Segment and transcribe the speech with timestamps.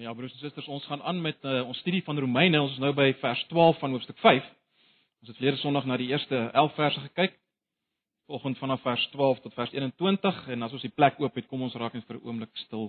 [0.00, 2.60] Ja broers en susters, ons gaan aan met uh, ons studie van Romeine.
[2.62, 4.46] Ons is nou by vers 12 van hoofstuk 5.
[5.20, 7.34] Ons het verlede Sondag na die eerste 11 verse gekyk.
[8.24, 11.66] Vanoggend vanaf vers 12 tot vers 21 en as ons die plek oop het, kom
[11.66, 12.86] ons raak net vir 'n oomblik stil.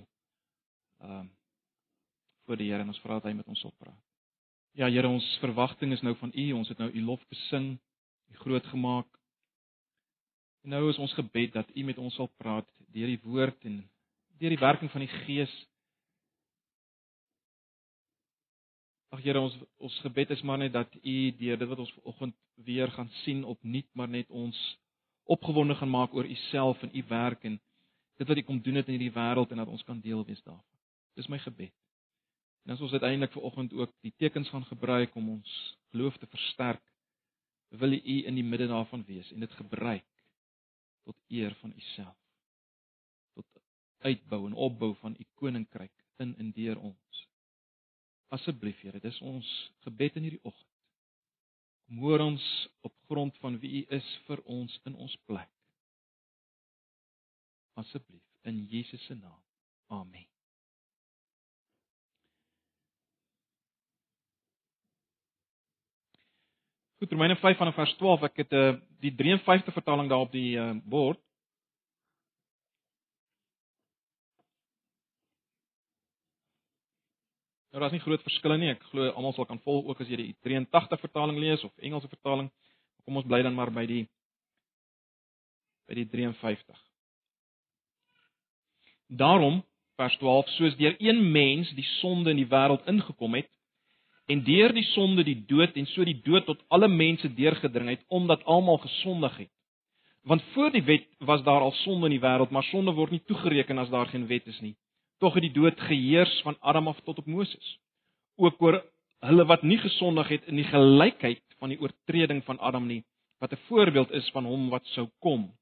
[1.02, 1.26] Ehm uh,
[2.46, 4.00] voor die Here en ons vra dat hy met ons sal praat.
[4.72, 6.52] Ja Here, ons verwagting is nou van U.
[6.52, 7.78] Ons het nou U lof besing,
[8.30, 9.08] U groot gemaak.
[10.64, 13.90] En nou is ons gebed dat U met ons sal praat deur die woord en
[14.38, 15.71] deur die werking van die Gees.
[19.12, 22.36] Ag Here, ons ons gebed is maar net dat U deur dit wat ons vanoggend
[22.64, 24.60] weer gaan sien opnuut maar net ons
[25.34, 27.58] opgewonde gaan maak oor U self en U werk en
[28.16, 30.40] dit wat U kom doen het in hierdie wêreld en dat ons kan deel wees
[30.46, 30.64] daarvan.
[31.20, 31.74] Dis my gebed.
[32.64, 35.52] En as ons uiteindelik vanoggend ook die tekens gaan gebruik om ons
[35.92, 36.82] geloof te versterk,
[37.68, 40.08] wil U in die midde daarvan wees en dit gebruik
[41.04, 42.16] tot eer van U self.
[43.36, 43.62] Tot
[44.08, 47.26] uitbou en opbou van U koninkryk in en deur ons.
[48.32, 49.48] Asseblief Here, dis ons
[49.84, 50.68] gebed in hierdie oggend.
[51.86, 52.44] Kom hoor ons
[52.86, 55.50] op grond van wie U is vir ons in ons plek.
[57.76, 59.40] Asseblief in Jesus se naam.
[59.92, 60.24] Amen.
[67.02, 68.24] Goed, Romeine 5 vanaf vers 12.
[68.30, 71.20] Ek het uh, die 53 vertaling daar op die uh, bord.
[77.72, 78.68] Nou daar's nie groot verskille nie.
[78.74, 82.10] Ek glo almal sal kan volg ook as jy die 83 vertaling lees of Engelse
[82.12, 82.50] vertaling.
[83.06, 84.02] Kom ons bly dan maar by die
[85.88, 86.82] by die 53.
[89.22, 89.62] Daarom
[89.96, 93.48] vers 12 soos deur een mens die sonde in die wêreld ingekom het
[94.30, 98.04] en deur die sonde die dood en so die dood tot alle mense deurgedring het
[98.08, 99.52] omdat almal gesondig het.
[100.28, 103.24] Want voor die wet was daar al sonde in die wêreld, maar sonde word nie
[103.26, 104.76] toegereken as daar geen wet is nie
[105.22, 107.78] tog het die dood geheers van Adam af tot op Moses.
[108.36, 108.80] Ook oor
[109.22, 113.04] hulle wat nie gesondig het in die gelykheid van die oortreding van Adam nie,
[113.38, 115.52] wat 'n voorbeeld is van hom wat sou kom.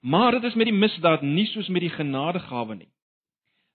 [0.00, 2.92] Maar dit is met die misdaad nie soos met die genadegawe nie.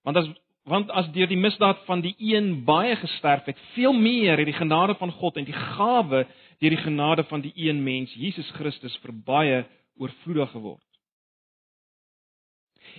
[0.04, 0.28] Want as
[0.68, 4.60] want as deur die misdaad van die een baie gesterf het, veel meer het die
[4.60, 6.26] genade van God en die gawe
[6.60, 9.66] deur die genade van die een mens, Jesus Christus, vir baie
[9.96, 10.87] oorvloedig geword.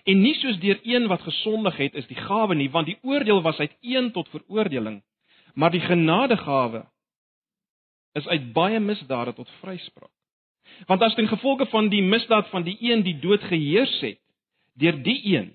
[0.08, 3.42] En nie soos deur een wat gesondig het is die gawe nie, want die oordeel
[3.44, 5.02] was uit een tot veroordeling,
[5.54, 6.86] maar die genadegawe
[8.16, 10.12] is uit baie misdade tot vryspraak.
[10.86, 14.20] Want as ten gevolge van die misdaad van die een die dood geheers het,
[14.78, 15.52] deur die een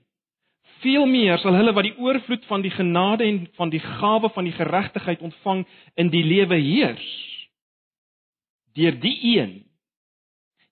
[0.84, 4.48] veel meer sal hulle wat die oorvloed van die genade en van die gawe van
[4.48, 5.64] die geregtigheid ontvang
[5.96, 7.06] in die lewe heers
[8.74, 9.52] deur die een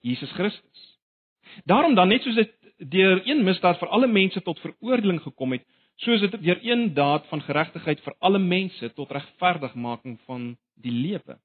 [0.02, 0.80] Jesus Christus.
[1.70, 2.50] Daarom dan net soos dit
[2.90, 5.64] deur een misdaad vir alle mense tot veroordeling gekom het,
[6.02, 11.38] soos dit deur een daad van geregtigheid vir alle mense tot regverdigmaking van die lewe.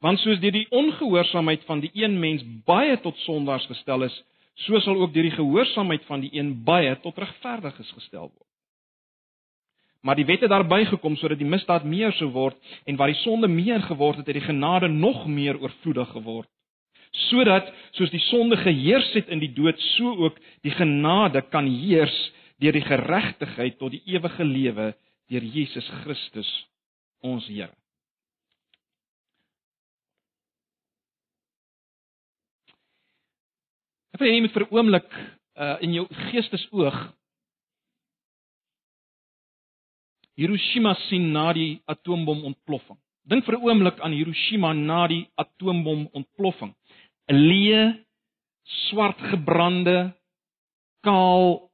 [0.00, 4.16] Want soos deur die ongehoorsaamheid van die een mens baie tot sondaars gestel is,
[4.66, 8.42] so sal ook deur die gehoorsaamheid van die een baie tot regverdiges gestel word.
[10.00, 12.56] Maar die wet het daarby gekom sodat die misdaad meer sou word
[12.86, 16.48] en waar die sonde meer geword het, het die genade nog meer oorvloedig geword
[17.28, 22.16] sodat soos die sonde geheers het in die dood, so ook die genade kan heers
[22.62, 24.92] deur die geregtigheid tot die ewige lewe
[25.30, 26.50] deur Jesus Christus
[27.24, 27.72] ons Here.
[34.16, 35.10] Ek wil net vir 'n oomblik
[35.56, 36.96] uh in jou geestesoog
[40.36, 42.98] Hiroshima sien na die atoombom ontploffing.
[43.24, 46.74] Dink vir 'n oomblik aan Hiroshima na die atoombom ontploffing.
[47.28, 47.84] 'n leë
[48.88, 50.14] swart gebrande
[51.02, 51.70] kaal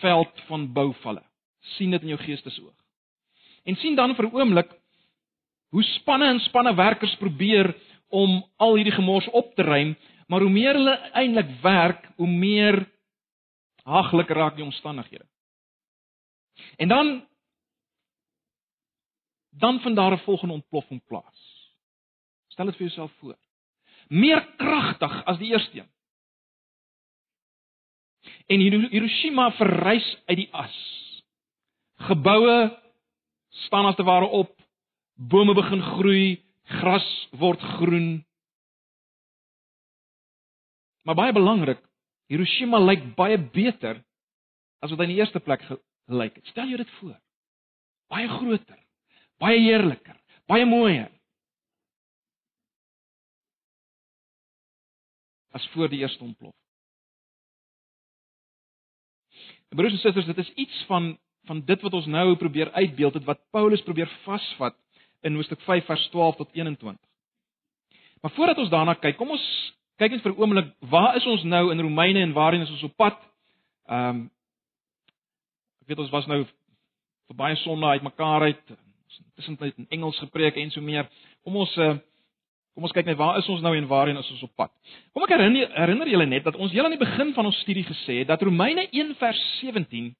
[0.00, 1.22] veld van bouvalle.
[1.64, 2.74] sien dit in jou geestesoog.
[3.64, 4.70] En sien dan vir 'n oomblik
[5.72, 7.74] hoe spanne en spanne werkers probeer
[8.08, 9.96] om al hierdie gemors op te ruim,
[10.26, 12.90] maar hoe meer hulle eintlik werk, hoe meer
[13.82, 15.26] haglik raak die omstandighede.
[16.76, 17.26] En dan
[19.50, 21.40] dan vind daar 'n volgende ontploffing plaas.
[22.48, 23.36] Stel dit vir jouself voor
[24.08, 25.90] meer kragtig as die eerste een.
[28.46, 30.76] En Hiroshima verrys uit die as.
[32.08, 32.56] Geboue
[33.64, 34.52] staan as te ware op,
[35.14, 36.42] bome begin groei,
[36.80, 37.06] gras
[37.38, 38.24] word groen.
[41.04, 41.80] Maar baie belangrik,
[42.32, 44.00] Hiroshima lyk baie beter
[44.80, 46.48] as wat hy in die eerste plek gelyk het.
[46.52, 47.16] Stel jou dit voor.
[48.12, 48.80] Baie groter,
[49.40, 50.16] baie heerliker,
[50.48, 51.10] baie mooier.
[55.54, 56.54] As voor die eerste ontplof.
[59.74, 61.14] Broers en susters, dit is iets van
[61.44, 64.76] van dit wat ons nou probeer uitbeeld, dit wat Paulus probeer vasvat
[65.20, 66.96] in Hoofstuk 5 vers 12 tot 21.
[68.22, 69.44] Maar voordat ons daarna kyk, kom ons
[70.00, 72.82] kyk net vir 'n oomblik, waar is ons nou in Romeine en waarheen is ons
[72.82, 73.20] op pad?
[73.88, 74.30] Ehm um,
[75.82, 76.44] ek weet ons was nou
[77.28, 78.62] vir baie sonde uitmekaar uit,
[79.36, 81.08] tussentyd in Engels gepreek en so meer.
[81.44, 81.98] Kom ons uh,
[82.74, 84.72] kom ons kyk net waar is ons nou en waarheen is ons op pad?
[85.14, 87.86] Kom ek herinner herinner julle net dat ons heel aan die begin van ons studie
[87.86, 90.12] gesê het dat Romeine 1 vers 17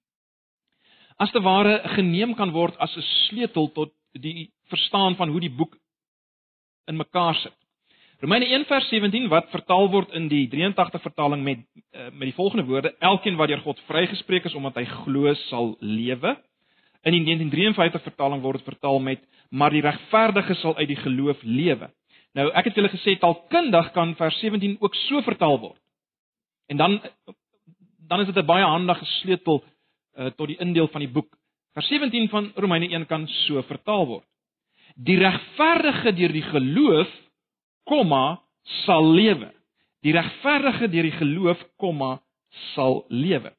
[1.18, 5.50] as te ware geneem kan word as 'n sleutel tot die verstaan van hoe die
[5.50, 5.76] boek
[6.86, 7.54] in mekaar sit.
[8.20, 11.58] Romeine 1 vers 17 wat vertaal word in die 83 vertaling met
[11.92, 15.76] eh, met die volgende woorde: Elkeen wat deur God vrygespreek is omdat hy glo sal
[15.80, 16.36] lewe.
[17.04, 21.42] In die 1953 vertaling word dit vertaal met: Maar die regverdige sal uit die geloof
[21.42, 21.90] lewe.
[22.34, 25.80] Nou ek het julle gesê taalkundig kan vers 17 ook so vertaal word.
[26.66, 27.00] En dan
[28.08, 29.64] dan is dit 'n baie handige sleutel
[30.18, 31.36] uh, tot die indeel van die boek.
[31.72, 34.26] Vers 17 van Romeine 1 kan so vertaal word.
[34.94, 37.10] Die regverdige deur die geloof,
[37.84, 39.52] komma, sal lewe.
[40.02, 42.20] Die regverdige deur die geloof, komma,
[42.74, 43.52] sal lewe.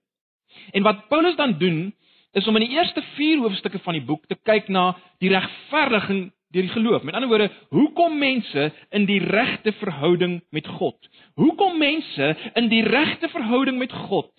[0.72, 1.96] En wat Paulus dan doen,
[2.32, 4.94] is om in die eerste 4 hoofstukke van die boek te kyk na
[5.24, 6.32] die regverdiging
[6.62, 7.04] die geloof.
[7.04, 11.10] Met ander woorde, hoe kom mense in die regte verhouding met God?
[11.36, 14.32] Hoe kom mense in die regte verhouding met God?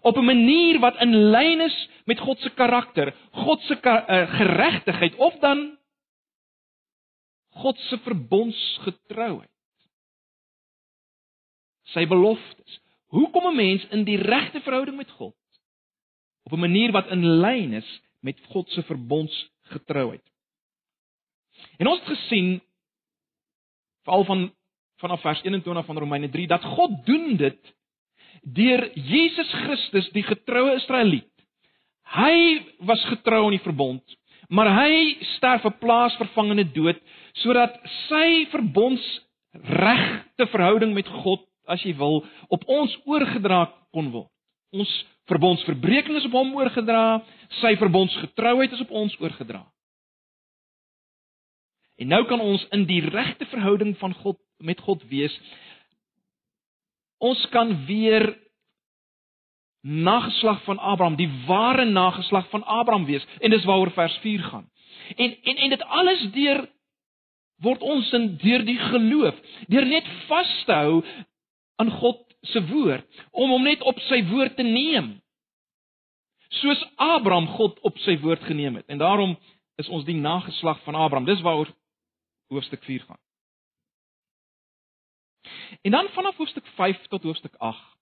[0.00, 5.14] op 'n manier wat in lyn is met God se karakter, God se uh, geregtigheid
[5.14, 5.78] of dan
[7.48, 9.50] God se verbondsgetrouheid.
[11.82, 12.80] Sy beloftes.
[13.06, 15.36] Hoe kom 'n mens in die regte verhouding met God?
[16.42, 20.27] Op 'n manier wat in lyn is met God se verbondsgetrouheid.
[21.78, 22.58] En ons het gesien
[24.06, 24.46] veral van
[24.98, 27.74] vanaf vers 21 van Romeine 3 dat God doen dit
[28.42, 31.30] deur Jesus Christus die getroue Israeliet.
[32.08, 34.02] Hy was getrou aan die verbond,
[34.48, 36.98] maar hy sterf 'n plaasvervangende dood
[37.32, 37.78] sodat
[38.08, 44.30] sy verbondsregte verhouding met God, as jy wil, op ons oorgedra kon word.
[44.72, 47.22] Ons verbondsverbreeking is op hom oorgedra,
[47.60, 49.66] sy verbondsgetrouheid is op ons oorgedra.
[51.98, 55.34] En nou kan ons in die regte verhouding van God met God wees
[57.18, 58.30] ons kan weer
[59.82, 64.66] nageslag van Abraham, die ware nageslag van Abraham wees en dis waaroor vers 4 gaan.
[65.16, 66.66] En en en dit alles deur
[67.62, 71.00] word ons in deur die geloof, deur net vas te hou
[71.82, 75.16] aan God se woord, om hom net op sy woord te neem.
[76.62, 78.86] Soos Abraham God op sy woord geneem het.
[78.88, 79.34] En daarom
[79.78, 81.26] is ons die nageslag van Abraham.
[81.26, 81.70] Dis waaroor
[82.48, 83.20] hoofstuk 4 gaan.
[85.82, 87.96] En dan vanaf hoofstuk 5 tot hoofstuk 8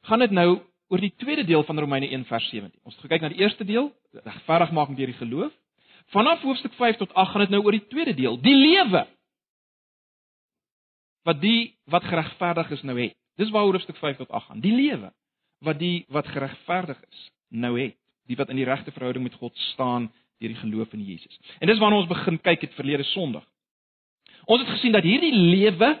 [0.00, 2.80] gaan dit nou oor die tweede deel van Romeine 1 vers 17.
[2.82, 5.52] Ons het gekyk na die eerste deel, regverdigmaking deur die geloof.
[6.12, 9.06] Vanaf hoofstuk 5 tot 8 gaan dit nou oor die tweede deel, die lewe.
[11.22, 13.16] Wat die wat geregverdig is nou het.
[13.40, 14.60] Dis waaroor hoofstuk 5 tot 8 gaan.
[14.60, 15.12] Die lewe
[15.62, 17.96] wat die wat geregverdig is nou het.
[18.26, 20.10] Die wat in die regte verhouding met God staan
[20.42, 21.38] deur die geloof in Jesus.
[21.60, 23.44] En dis waarna ons begin kyk het verlede Sondag.
[24.50, 25.92] Ons het gesien dat hierdie lewe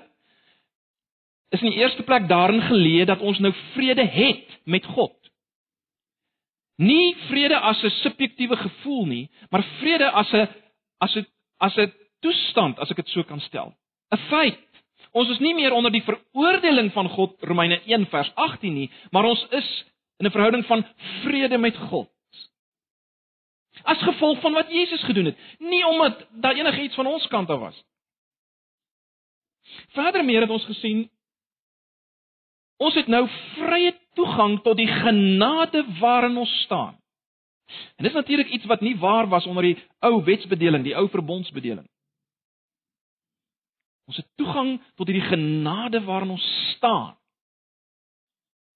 [1.52, 5.14] is in die eerste plek daarin geleë dat ons nou vrede het met God.
[6.80, 10.48] Nie vrede as 'n subjektiewe gevoel nie, maar vrede as 'n
[10.98, 11.26] as 'n
[11.58, 13.74] as 'n toestand, as ek dit so kan stel.
[14.10, 14.58] 'n Feit.
[15.12, 19.24] Ons is nie meer onder die veroordeling van God Romeine 1 vers 18 nie, maar
[19.24, 19.84] ons is
[20.18, 20.86] in 'n verhouding van
[21.22, 22.08] vrede met God.
[23.82, 27.60] As gevolg van wat Jesus gedoen het, nie omdat daar enigiets van ons kant af
[27.60, 27.84] was.
[29.96, 31.08] Verder meer het ons gesien
[32.82, 33.22] Ons het nou
[33.54, 36.96] vrye toegang tot die genade waarin ons staan.
[37.96, 41.86] En dis natuurlik iets wat nie waar was onder die ou wetsbedeling, die ou verbondsbedeling.
[44.10, 47.14] Ons het toegang tot hierdie genade waarin ons staan.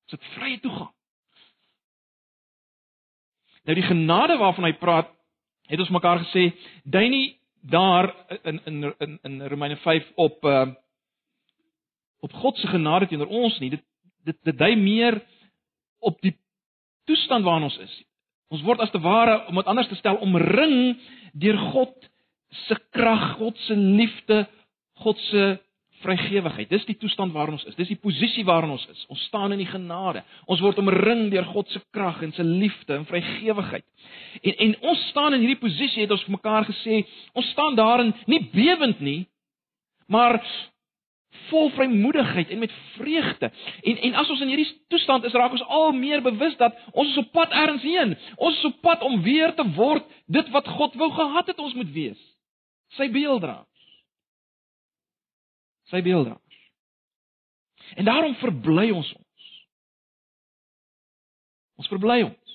[0.06, 0.92] Ons het vrye toegang.
[3.66, 5.08] Nou die genade waarvan hy praat,
[5.66, 6.52] het ons mekaar gesê,
[6.86, 7.26] dui nie
[7.66, 8.12] daar
[8.46, 10.66] in in in in Romeine 5 op uh
[12.20, 13.70] op God se genade teenoor ons nie.
[13.70, 13.82] Dit
[14.24, 15.20] dit dit dui meer
[15.98, 16.34] op die
[17.04, 17.94] toestand waarin ons is.
[18.48, 20.96] Ons word as te ware om dit anders te stel omring
[21.34, 22.10] deur God
[22.66, 24.46] se krag, God se liefde,
[25.02, 25.58] God se
[26.06, 26.70] vrygewigheid.
[26.70, 27.76] Dis die toestand waarin ons is.
[27.78, 29.04] Dis die posisie waarin ons is.
[29.12, 30.22] Ons staan in die genade.
[30.50, 33.84] Ons word omring deur God se krag en se liefde en vrygewigheid.
[34.42, 37.02] En en ons staan in hierdie posisie het ons vir mekaar gesê,
[37.34, 39.20] ons staan daarin nie bewend nie,
[40.06, 40.40] maar
[41.50, 43.50] vol vrymoedigheid en met vreugde.
[43.82, 47.10] En en as ons in hierdie toestand is, raak ons al meer bewus dat ons
[47.10, 48.16] is op pad ergens heen.
[48.36, 51.74] Ons is op pad om weer te word dit wat God wou gehad het ons
[51.74, 52.20] moet wees.
[52.96, 53.75] Sy beelddraers.
[55.90, 56.42] Sy beelddraers.
[57.96, 59.48] En daarom verbly ons ons.
[61.76, 62.54] Ons verbly ons.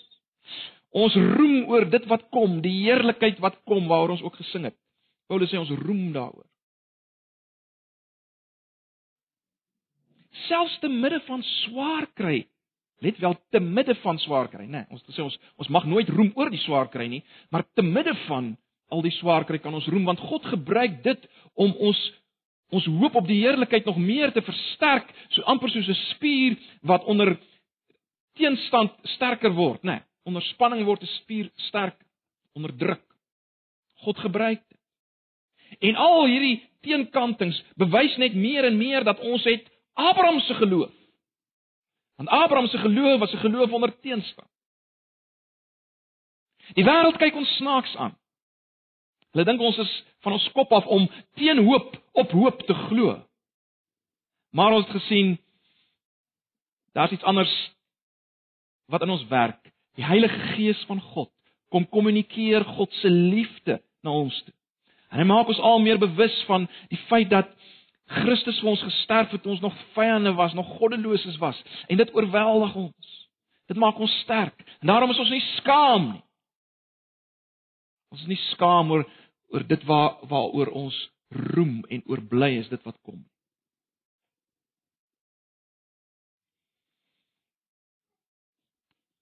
[0.92, 4.76] Ons roem oor dit wat kom, die heerlikheid wat kom waaroor ons ook gesing het.
[5.32, 6.48] Paulus sê ons roem daaroor.
[10.50, 12.42] Selfs te midde van swaar kry,
[13.06, 14.84] let wel te midde van swaar kry, né?
[14.84, 17.22] Nee, ons sê ons ons mag nooit roem oor die swaar kry nie,
[17.54, 18.52] maar te midde van
[18.92, 22.00] al die swaar kry kan ons roem want God gebruik dit om ons
[22.72, 27.04] ons hoop op die heerlikheid nog meer te versterk, so amper soos 'n spier wat
[27.04, 27.38] onder
[28.40, 29.92] teenstand sterker word, né?
[29.92, 31.98] Nee, onder spanning word 'n spier sterk
[32.54, 33.04] onder druk.
[34.04, 34.80] God gebruik dit.
[35.80, 40.92] En al hierdie teenkantings bewys net meer en meer dat ons het Abraham se geloof.
[42.16, 44.50] Want Abraham se geloof was 'n geloof onder teenstand.
[46.74, 48.18] Die wêreld kyk ons snaaks aan.
[49.32, 49.92] Hulle dink ons is
[50.26, 51.08] van ons kop af om
[51.40, 53.16] teen hoop op hoop te glo.
[54.52, 55.38] Maar ons het gesien
[56.92, 57.54] daar's iets anders
[58.92, 59.72] wat in ons werk.
[59.96, 61.32] Die Heilige Gees van God
[61.72, 64.54] kom kommunikeer God se liefde na ons toe.
[65.12, 67.48] En hy maak ons al meer bewus van die feit dat
[68.12, 72.16] Christus vir ons gesterf het toe ons nog vyande was, nog goddeloses was en dit
[72.16, 73.12] oorweldig ons.
[73.72, 74.58] Dit maak ons sterk.
[74.82, 76.24] En daarom is ons nie skaam nie.
[78.12, 79.06] Ons is nie skaam oor
[79.51, 80.98] oor dit waar waaroor ons
[81.31, 83.20] roem en oor bly is dit wat kom.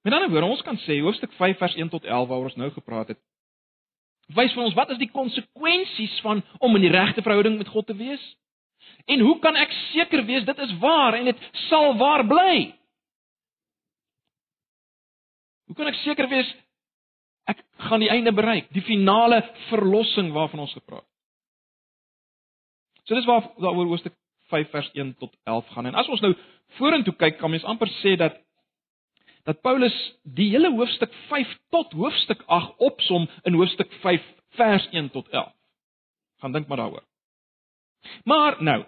[0.02, 2.70] Met ander woorde, ons kan sê hoofstuk 5 vers 1 tot 11 waaroor ons nou
[2.72, 3.20] gepraat het,
[4.38, 7.90] wys vir ons wat is die konsekwensies van om in die regte verhouding met God
[7.90, 8.22] te wees?
[9.10, 12.70] En hoe kan ek seker wees dit is waar en dit sal waar bly?
[15.70, 16.50] Hoe kan ek seker wees
[17.48, 21.16] ek gaan die einde bereik, die finale verlossing waarvan ons gepraat het?
[23.08, 24.14] So dis waar daaroor hoofstuk
[24.50, 25.86] 5 vers 1 tot 11 gaan.
[25.86, 26.36] En as ons nou
[26.78, 28.38] vorentoe kyk, kan mens amper sê dat
[29.48, 34.26] dat Paulus die hele hoofstuk 5 tot hoofstuk 8 opsom in hoofstuk 5
[34.60, 35.54] vers 1 tot 11.
[36.44, 37.06] Gaan dink maar daaroor.
[38.24, 38.84] Maar nou.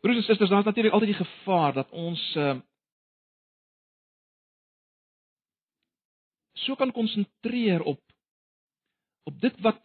[0.00, 2.56] Broers en susters, daar's natuurlik altyd die gevaar dat ons uh
[6.64, 8.00] so kan konsentreer op
[9.28, 9.80] op dit wat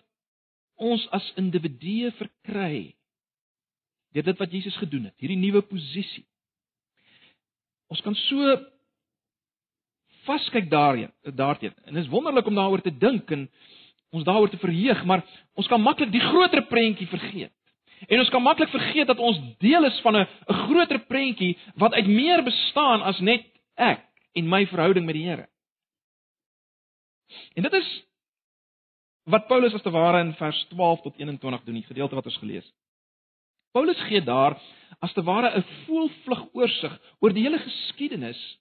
[0.76, 2.96] ons as individue verkry
[4.16, 6.24] deur dit wat Jesus gedoen het, hierdie nuwe posisie.
[7.92, 8.54] Ons kan so
[10.26, 11.74] vaskyk daarin, daarteen.
[11.84, 13.44] En dit is wonderlik om daaroor te dink en
[14.16, 15.26] ons daaroor te verheug, maar
[15.60, 17.52] ons kan maklik die groter prentjie vergeet.
[18.08, 21.94] En ons kan maklik vergeet dat ons deel is van 'n 'n groter prentjie wat
[21.94, 23.44] uit meer bestaan as net
[23.76, 24.00] ek
[24.34, 25.48] en my verhouding met die Here.
[27.54, 27.92] En dit is
[29.24, 32.38] wat Paulus as te ware in vers 12 tot 21 doen, die gedeelte wat ons
[32.38, 32.76] gelees het.
[33.76, 34.56] Paulus gee daar
[35.00, 38.60] as te ware 'n voelvlug oorsig oor die hele geskiedenis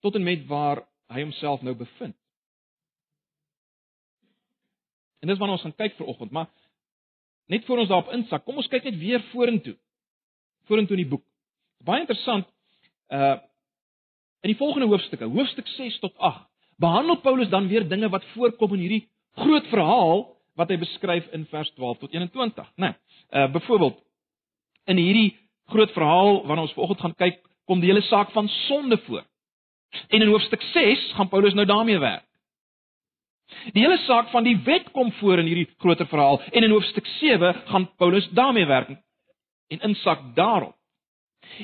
[0.00, 2.16] tot en met waar hy homself nou bevind.
[5.20, 6.50] En dis waarna ons gaan kyk vir oggend, maar
[7.46, 9.76] net voor ons daarop insak, kom ons kyk net weer vorentoe.
[10.68, 11.24] Vorentoe in die boek.
[11.78, 12.48] Baie interessant.
[13.08, 13.38] Uh
[14.44, 16.42] in die volgende hoofstukke, hoofstuk 6 tot 8,
[16.84, 19.04] behandel Paulus dan weer dinge wat voorkom in hierdie
[19.40, 20.26] groot verhaal
[20.58, 22.92] wat hy beskryf in vers 12 tot 21, né?
[22.92, 23.98] Nee, uh byvoorbeeld
[24.92, 25.30] in hierdie
[25.72, 29.24] groot verhaal waarna ons vanoggend gaan kyk, kom die hele saak van sonde voor.
[30.08, 32.26] En in hoofstuk 6 gaan Paulus nou daarmee werk.
[33.72, 37.06] Die hele saak van die wet kom voor in hierdie groter verhaal en in hoofstuk
[37.18, 38.94] 7 gaan Paulus daarmee werk
[39.68, 40.76] en insak daarop.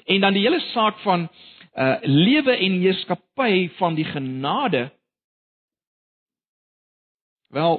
[0.04, 1.28] En dan die hele saak van
[1.78, 4.90] uh lewe en heerskappy van die genade
[7.50, 7.76] wel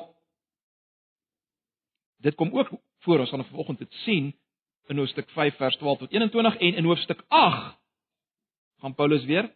[2.22, 2.70] dit kom ook
[3.02, 4.32] voor ons gaan vanoggend dit sien
[4.88, 7.78] in hoofstuk 5 vers 12 tot 21 en in hoofstuk 8
[8.82, 9.56] gaan Paulus weer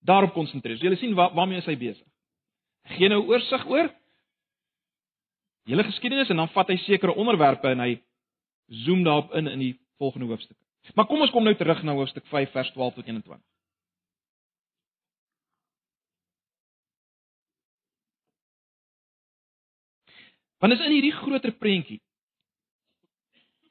[0.00, 0.78] daarop konsentreer.
[0.78, 2.06] So, jy sien waar, waarmee is hy besig?
[2.96, 3.90] gee nou oorsig oor
[5.68, 7.92] hele geskiedenis en dan vat hy sekere onderwerpe en hy
[8.84, 10.56] zoom daarop in in die volgende hoofstuk.
[10.94, 13.44] Maar kom ons kom nou terug na hoofstuk 5 vers 12 tot 21.
[20.60, 22.00] Want is in hierdie groter prentjie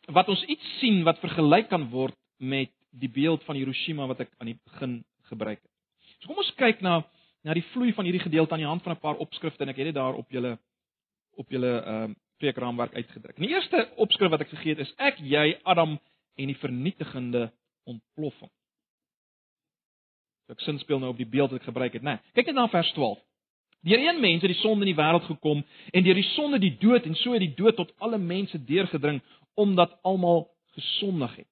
[0.10, 4.31] wat ons iets sien wat vergelyk kan word met die beeld van Hiroshima wat ek
[4.41, 4.96] aan die begin
[5.29, 5.72] gebruik het.
[6.19, 7.03] So kom ons kyk na
[7.46, 9.77] na die vloei van hierdie gedeelte aan die hand van 'n paar opskrifte en ek
[9.77, 10.58] het dit daar op julle
[11.38, 13.38] op julle ehm uh, preekraamwerk uitgedruk.
[13.38, 16.00] In die eerste opskrif wat ek gegee het is ek, jy, Adam
[16.36, 17.51] en die vernietigende
[17.84, 18.51] ontploffing.
[20.48, 22.15] So ek sin speel nou op die beeld wat ek gebruik het, né?
[22.17, 23.19] Nee, kyk net na vers 12.
[23.82, 26.76] Deur een mens het die sonde in die wêreld gekom en deur die sonde die
[26.80, 29.22] dood en so het die dood tot alle mense deurgedring
[29.56, 31.48] omdat almal gesondig het.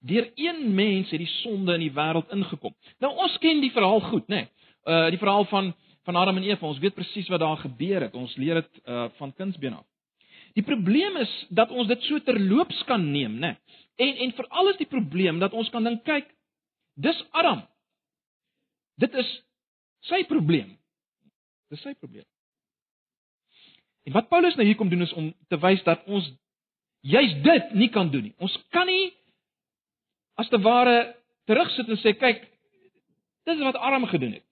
[0.00, 2.74] Deur een mens het die sonde in die wêreld ingekom.
[2.98, 4.44] Nou ons ken die verhaal goed, né?
[4.44, 4.48] Nee.
[4.84, 5.74] Uh die verhaal van
[6.04, 6.66] van Adam en Eva.
[6.66, 8.14] Ons weet presies wat daar gebeur het.
[8.14, 9.86] Ons leer dit uh van kindsbeen af.
[10.54, 13.54] Die probleem is dat ons dit so terloops kan neem, né?
[13.54, 13.56] Nee.
[13.96, 16.30] En en veral is die probleem dat ons kan dink, kyk,
[16.94, 17.62] dis Adam.
[18.98, 19.28] Dit is
[20.08, 20.74] sy probleem.
[21.74, 22.26] Dis sy probleem.
[24.06, 26.26] En wat Paulus nou hier kom doen is om te wys dat ons
[27.04, 28.34] juis dit nie kan doen nie.
[28.38, 29.10] Ons kan nie
[30.40, 31.14] as te ware
[31.48, 32.44] terugsit en sê kyk
[33.48, 34.46] dis wat Adam gedoen het.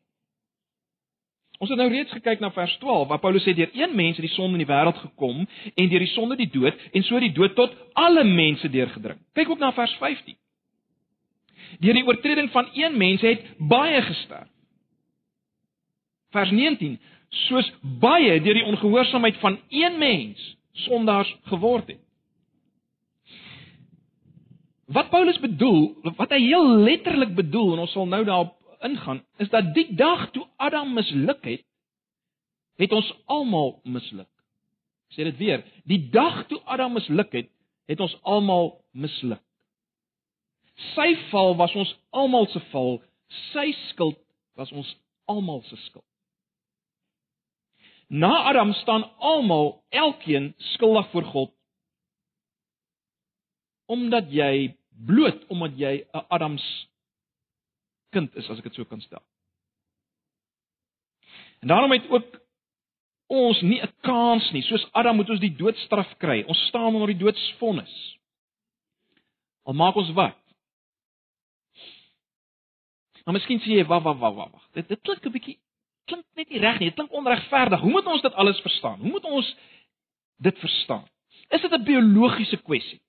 [1.62, 4.26] Ons het nou reeds gekyk na vers 12 waar Paulus sê deur een mens het
[4.26, 7.32] die sonde in die wêreld gekom en deur die sonde die dood en so die
[7.36, 9.20] dood tot alle mense deurgedring.
[9.36, 10.36] Kyk ook na vers 15.
[11.84, 14.50] Deur die oortreding van een mens het baie gesterf.
[16.32, 16.98] Vers 19
[17.32, 20.40] soos baie deur die ongehoorsaamheid van een mens
[20.84, 22.00] sondaars geword het.
[24.92, 29.48] Wat Paulus bedoel, wat hy heel letterlik bedoel en ons sal nou daarop ingaan, is
[29.48, 31.64] dat die dag toe Adam misluk het,
[32.76, 34.28] het ons almal misluk.
[35.08, 37.48] Ek sê dit weer, die dag toe Adam misluk het,
[37.88, 39.40] het ons almal misluk.
[40.92, 42.98] Sy val was ons almal se val,
[43.52, 44.18] sy skuld
[44.58, 44.88] was ons
[45.30, 46.04] almal se skuld.
[48.12, 51.52] Na Adam staan almal, elkeen skuldig voor God.
[53.86, 54.76] Omdat jy
[55.06, 56.88] bloot omdat jy 'n Adams
[58.10, 59.22] kind is as ek dit so kan stel.
[61.60, 62.40] En daarom het ook
[63.26, 64.62] ons nie 'n kans nie.
[64.62, 66.42] Soos Adam moet ons die doodstraf kry.
[66.42, 68.18] Ons staan onder die doodsvonnis.
[69.62, 70.36] Al maak ons wat?
[73.24, 74.68] Maar miskien sê jy, "Wag, wag, wag, wag.
[74.72, 75.60] Dit dit klink 'n bietjie
[76.04, 76.88] klink net nie reg nie.
[76.90, 77.80] Dit klink onregverdig.
[77.80, 79.00] Hoe moet ons dit alles verstaan?
[79.00, 79.56] Hoe moet ons
[80.42, 81.06] dit verstaan?
[81.48, 83.00] Is dit 'n biologiese kwessie?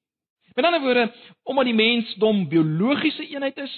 [0.54, 3.74] Met ander woorde, omdat die mensdom biologiese eenheid is,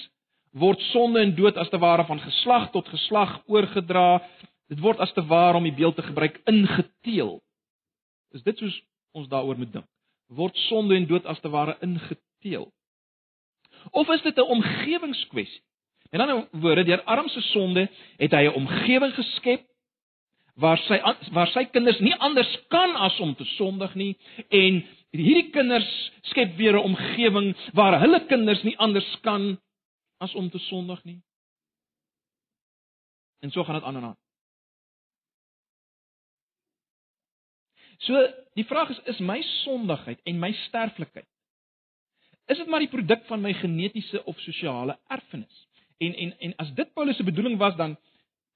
[0.50, 4.22] word sonde en dood as te ware van geslag tot geslag oorgedra.
[4.68, 7.40] Dit word as te ware om die beeld te gebruik ingeteel.
[8.34, 8.80] Is dit soos
[9.12, 9.88] ons daaroor moet dink?
[10.26, 12.72] Word sonde en dood as te ware ingeteel?
[13.90, 15.62] Of is dit 'n omgewingskwessie?
[16.10, 19.64] En dan woorde deur armse sonde het hy 'n omgewing geskep
[20.54, 21.00] waar sy
[21.32, 24.16] waar sy kinders nie anders kan as om te sondig nie
[24.48, 29.58] en hierdie kinders skep weer 'n omgewing waar hulle kinders nie anders kan
[30.18, 31.22] as om te sondig nie.
[33.40, 34.16] En so gaan dit aan en aan.
[37.98, 41.26] So die vraag is is my sondigheid en my sterflikheid
[42.46, 45.65] is dit maar die produk van my genetiese of sosiale erfenis?
[45.98, 47.96] En en en as dit Paulus se bedoeling was dan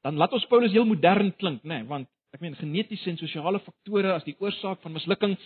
[0.01, 3.61] dan laat ons Paulus heel modern klink, nê, nee, want ek meen genetiese en sosiale
[3.61, 5.37] faktore as die oorsaak van mislukking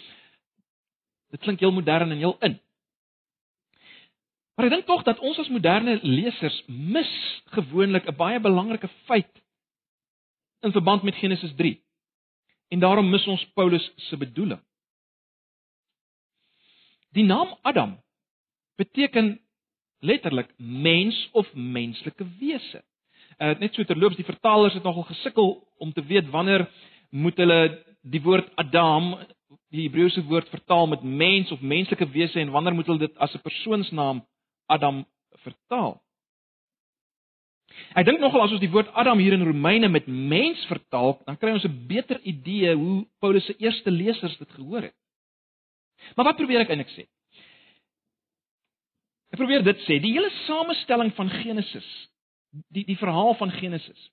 [1.35, 2.59] dit klink heel modern en heel in.
[4.55, 7.11] Maar ek dink tog dat ons as moderne lesers mis
[7.57, 9.43] gewoonlik 'n baie belangrike feit
[10.63, 11.81] in verband met Genesis 3.
[12.69, 14.61] En daarom mis ons Paulus se bedoeling.
[17.11, 17.99] Die naam Adam
[18.77, 19.41] beteken
[20.05, 22.83] letterlik mens of menslike wese.
[23.39, 26.69] Uh net so terloops die vertalers het nogal gesukkel om te weet wanneer
[27.11, 27.61] moet hulle
[28.03, 29.15] die woord Adam,
[29.73, 33.35] die Hebreëse woord vertaal met mens of menslike wese en wanneer moet hulle dit as
[33.35, 34.25] 'n persoonsnaam
[34.67, 35.05] Adam
[35.43, 36.01] vertaal?
[37.95, 41.37] Ek dink nogal as ons die woord Adam hier in Romeine met mens vertaal, dan
[41.37, 44.97] kry ons 'n beter idee hoe Paulus se eerste lesers dit gehoor het.
[46.15, 47.07] Maar wat probeer ek eintlik sê?
[49.35, 51.87] Ek probeer dit sê, die hele samestelling van Genesis,
[52.71, 54.05] die die verhaal van Genesis.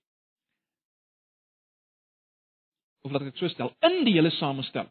[3.06, 4.90] Of laat ek dit so stel, in die hele samestelling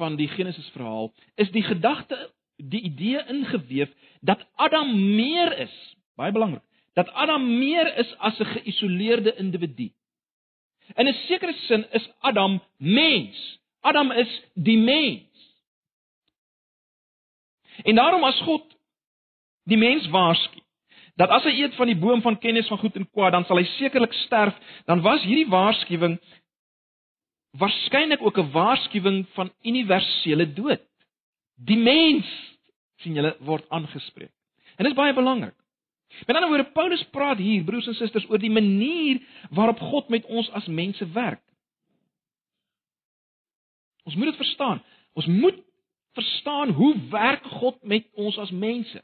[0.00, 2.16] van die Genesis verhaal is die gedagte,
[2.56, 3.92] die idee ingeweef
[4.24, 5.76] dat Adam meer is,
[6.16, 6.64] baie belangrik,
[6.96, 9.90] dat Adam meer is as 'n geïsoleerde individu.
[10.96, 13.60] In 'n sekere sin is Adam mens.
[13.80, 15.28] Adam is die mens.
[17.84, 18.79] En daarom as God
[19.68, 20.60] die mens waarsku
[21.20, 23.58] dat as hy eet van die boom van kennis van goed en kwaad, dan sal
[23.60, 24.56] hy sekerlik sterf,
[24.88, 26.16] dan was hierdie waarskuwing
[27.60, 30.80] waarskynlik ook 'n waarskuwing van universele dood.
[31.56, 32.26] Die mens
[33.02, 34.32] sien julle word aangespreek.
[34.76, 35.54] En dit is baie belangrik.
[36.26, 39.20] Met ander woorde, Paulus praat hier, broers en susters, oor die manier
[39.50, 41.42] waarop God met ons as mense werk.
[44.04, 44.82] Ons moet dit verstaan.
[45.12, 45.58] Ons moet
[46.12, 49.02] verstaan hoe werk God met ons as mense.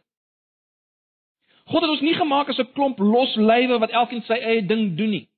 [1.67, 4.97] God het ons nie gemaak as 'n klomp los lywe wat elkeen sy eie ding
[4.97, 5.29] doen nie.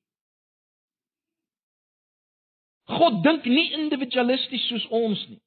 [2.89, 5.41] God dink nie individualisties soos ons nie.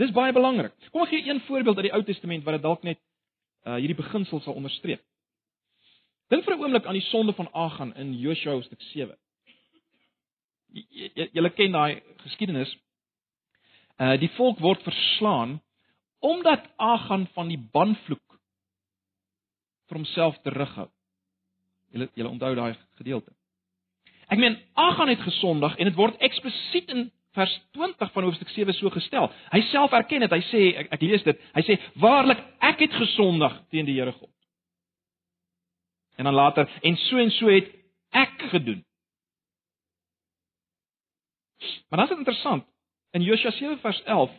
[0.00, 0.72] Dis baie belangrik.
[0.92, 2.98] Kom ek gee een voorbeeld uit die Ou Testament wat dit dalk net
[3.66, 5.02] uh hierdie beginsel sal onderstreep.
[6.30, 9.16] Dink vir 'n oomblik aan die sonde van Agan in Josua hoofstuk 7.
[11.34, 12.76] Julle ken daai geskiedenis.
[13.98, 15.60] Uh die volk word verslaan
[16.20, 18.29] omdat Agan van die banvloek
[19.90, 20.88] vir homself terughou.
[21.90, 23.34] Julle julle onthou daai gedeelte.
[24.30, 28.74] Ek meen Agan het gesondig en dit word eksplisiet in vers 20 van hoofstuk 7
[28.78, 29.30] so gestel.
[29.50, 30.34] Hy self erken dit.
[30.34, 31.42] Hy sê ek, ek lees dit.
[31.54, 34.30] Hy sê waarlik ek het gesondig teen die Here God.
[36.18, 37.70] En dan later en so en so het
[38.14, 38.84] ek gedoen.
[41.90, 42.66] Maar dit is interessant.
[43.12, 44.34] In Josua 7 vers 11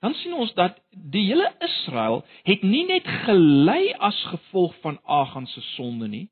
[0.00, 5.46] dan sien ons dat die hele Israel het nie net gelei as gevolg van Agan
[5.46, 6.28] se sonde nie.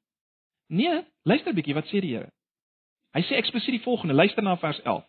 [0.69, 2.31] Nee, luister 'n bietjie wat sê die Here.
[3.15, 5.05] Hy sê eksplisiet die volgende, luister na vers 11.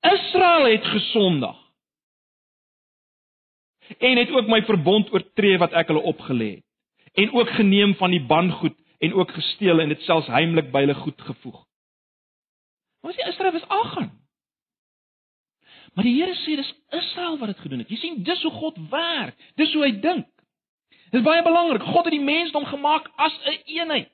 [0.00, 1.56] Israel het gesondig
[3.98, 6.64] en het ook my verbond oortree wat ek hulle opgelê het
[7.24, 10.94] en ook geneem van die bangoed en ook gesteel en dit selfs heimlik by hulle
[10.94, 11.64] goed gevoeg.
[13.00, 14.17] Wat sê Israel was Agan?
[15.98, 17.88] Maar die Here sê dis Israel wat dit gedoen het.
[17.90, 19.34] Jy sien, dis hoe God werk.
[19.58, 20.28] Dis hoe hy dink.
[21.10, 21.82] Dis baie belangrik.
[21.82, 24.12] God het die mensdom gemaak as 'n een eenheid.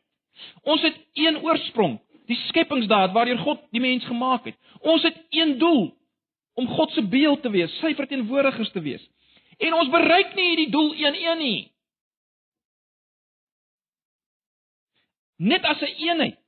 [0.62, 4.56] Ons het een oorsprong, die skepingsdaad waardeur God die mens gemaak het.
[4.80, 5.92] Ons het een doel
[6.54, 9.04] om God se beeld te wees, sy verteenwoordigers te wees.
[9.58, 11.72] En ons bereik nie hierdie doel een-een nie.
[15.36, 16.38] Net as 'n een eenheid.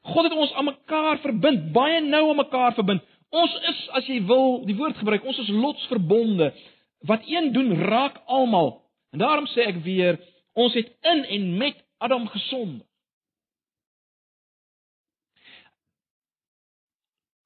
[0.00, 3.02] God het ons aan mekaar verbind, baie nou aan mekaar verbind.
[3.28, 6.52] Ons is as jy wil die woord gebruik, ons is lotsverbonde.
[7.08, 8.78] Wat een doen raak almal.
[9.12, 10.18] En daarom sê ek weer,
[10.52, 12.82] ons het in en met Adam gesond.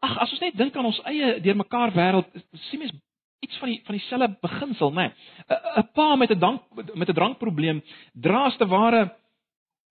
[0.02, 2.30] Ag, as ons net dink aan ons eie deurmekaar wêreld,
[2.68, 2.94] sien mens
[3.42, 5.10] iets van die van dieselfde beginsel, né?
[5.10, 5.58] Nee.
[5.82, 6.62] 'n Pa met 'n dank
[6.94, 9.14] met 'n drankprobleem draas te ware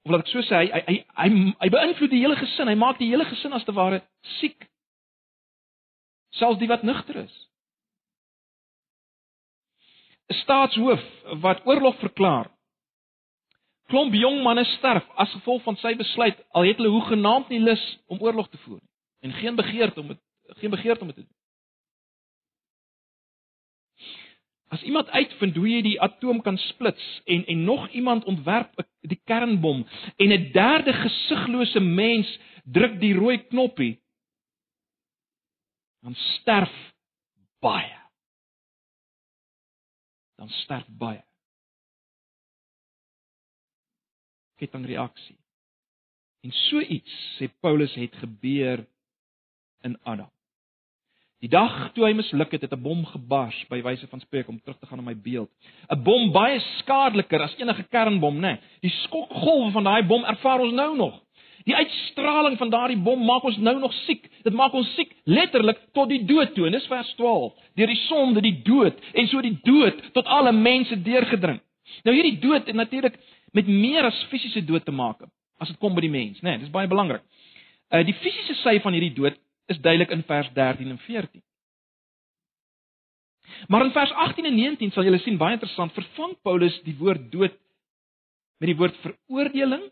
[0.03, 2.97] of laat ek so sê, hy hy hy hy beïnvloed die hele gesin, hy maak
[2.97, 4.01] die hele gesin as te ware
[4.39, 4.70] siek
[6.37, 7.35] selfs die wat nugter is.
[10.31, 11.03] 'n Staatshoof
[11.41, 12.51] wat oorlog verklaar.
[13.91, 17.83] Klomp jong manne sterf as gevolg van sy besluit al het hulle hoegenaamd nie lus
[18.07, 18.79] om oorlog te voer
[19.21, 20.19] en geen begeerte om het,
[20.61, 21.39] geen begeerte om dit te doen.
[24.71, 29.19] As iemand uitvind hoe jy die atoom kan splits en en nog iemand ontwerp die
[29.25, 29.83] kernbom
[30.15, 33.99] en 'n derde gesiglose mens druk die rooi knoppie
[36.01, 36.73] dan sterf
[37.59, 37.99] baie.
[40.35, 41.23] Dan sterf baie.
[44.55, 45.37] Kettingreaksie.
[46.41, 48.85] En so iets sê Paulus het gebeur
[49.85, 50.29] in Adam.
[51.41, 54.61] Die dag toe hy misluk het, het 'n bom gebars by wyse van spreek om
[54.61, 55.49] terug te gaan na my beeld.
[55.89, 58.41] 'n Bom baie skadeliker as enige kernbom, né?
[58.41, 58.59] Nee.
[58.81, 61.21] Die skokgolwe van daai bom ervaar ons nou nog.
[61.67, 64.23] Die uitstraling van daardie bom maak ons nou nog siek.
[64.45, 66.65] Dit maak ons siek letterlik tot die dood toe.
[66.67, 67.51] En dis vers 12.
[67.77, 71.61] Deur die sonde, die dood en so die dood tot alle mense deurgedring.
[72.07, 73.19] Nou hierdie dood het natuurlik
[73.53, 75.23] met meer as fisiese dood te maak
[75.61, 76.55] as dit kom by die mens, né?
[76.55, 77.21] Nee, dis baie belangrik.
[77.93, 79.37] Uh die fisiese sy van hierdie dood
[79.69, 81.43] is duidelik in vers 13 en 14.
[83.67, 87.27] Maar in vers 18 en 19 sal julle sien baie interessant, vervang Paulus die woord
[87.33, 87.53] dood
[88.61, 89.83] met die woord veroordeling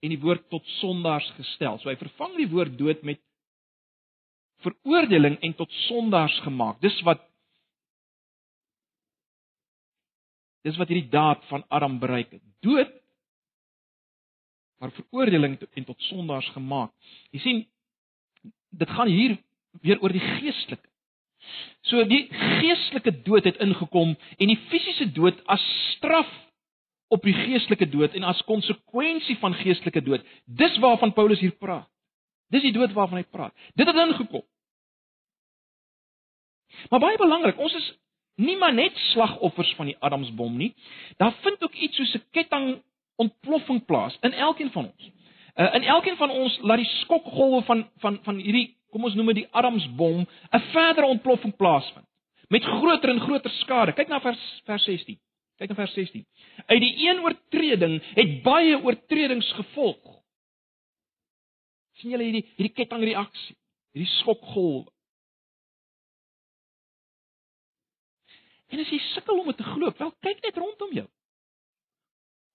[0.00, 1.78] en die woord tot sondaars gestel.
[1.80, 3.20] So hy vervang die woord dood met
[4.64, 6.80] veroordeling en tot sondaars gemaak.
[6.84, 7.26] Dis wat
[10.60, 12.42] Dis wat hierdie daad van Adam bereik het.
[12.60, 12.90] Dood
[14.80, 16.92] maar veroordeling en tot sondaars gemaak.
[17.32, 17.58] Jy sien
[18.70, 19.36] dit gaan hier
[19.84, 20.88] weer oor die geestelike.
[21.88, 26.28] So die geestelike dood het ingekom en die fisiese dood as straf
[27.10, 30.26] op die geestelike dood en as konsekwensie van geestelike dood.
[30.44, 31.88] Dis waarvan Paulus hier praat.
[32.50, 33.54] Dis die dood waarvan hy praat.
[33.78, 34.44] Dit het ingekom.
[36.90, 37.88] Maar baie belangrik, ons is
[38.40, 40.70] nie maar net slagoffers van die Adamsbom nie.
[41.18, 42.82] Daar vind ook iets soos 'n ketting
[43.16, 45.10] ontploffing plaas in elkeen van ons.
[45.56, 49.26] Uh, in elkeen van ons laat die skokgolwe van van van hierdie, kom ons noem
[49.26, 52.06] dit die Adamsbom, 'n verdere ontploffing plaasvind
[52.48, 53.92] met groter en groter skade.
[53.92, 55.18] Kyk na vers vers 16.
[55.60, 56.26] Kyk in vers 16.
[56.66, 60.16] Uit die een oortreding het baie oortredings gevolg.
[62.00, 63.56] sien julle hierdie hierdie kettingreaksie,
[63.92, 64.88] hierdie skokgolwe.
[68.72, 71.04] En as jy sukkel om dit te glo, wel kyk net rondom jou.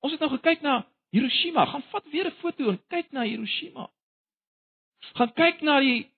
[0.01, 0.79] Ons het nou gekyk na
[1.13, 3.85] Hiroshima, gaan vat weer 'n foto en kyk na Hiroshima.
[5.13, 6.09] Gaan kyk na die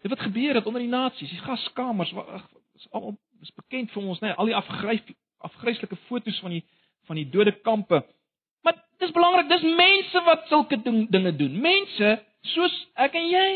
[0.00, 2.12] Dit wat gebeur het onder die nasies, die gaskamers,
[2.74, 5.14] is al is bekend vir ons, né, nee, al die afgryf
[5.46, 6.64] afgryslike fotos van die
[7.06, 8.00] van die dode kampe.
[8.66, 11.60] Maar dis belangrik, dis mense wat sulke ding, dinge doen.
[11.62, 12.16] Mense
[12.54, 13.50] soos ek en jy.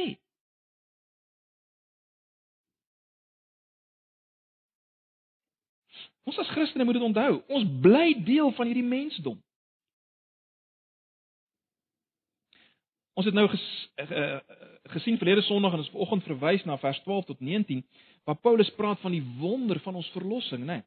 [6.30, 7.40] Ons as Christene moet dit onthou.
[7.50, 9.40] Ons bly deel van hierdie mensdom.
[13.20, 13.64] Ons het nou ges,
[14.00, 14.38] uh,
[14.94, 17.82] gesien verlede Sondag en ons vanoggend verwys na vers 12 tot 19
[18.24, 20.78] waar Paulus praat van die wonder van ons verlossing, né?
[20.78, 20.86] Nee.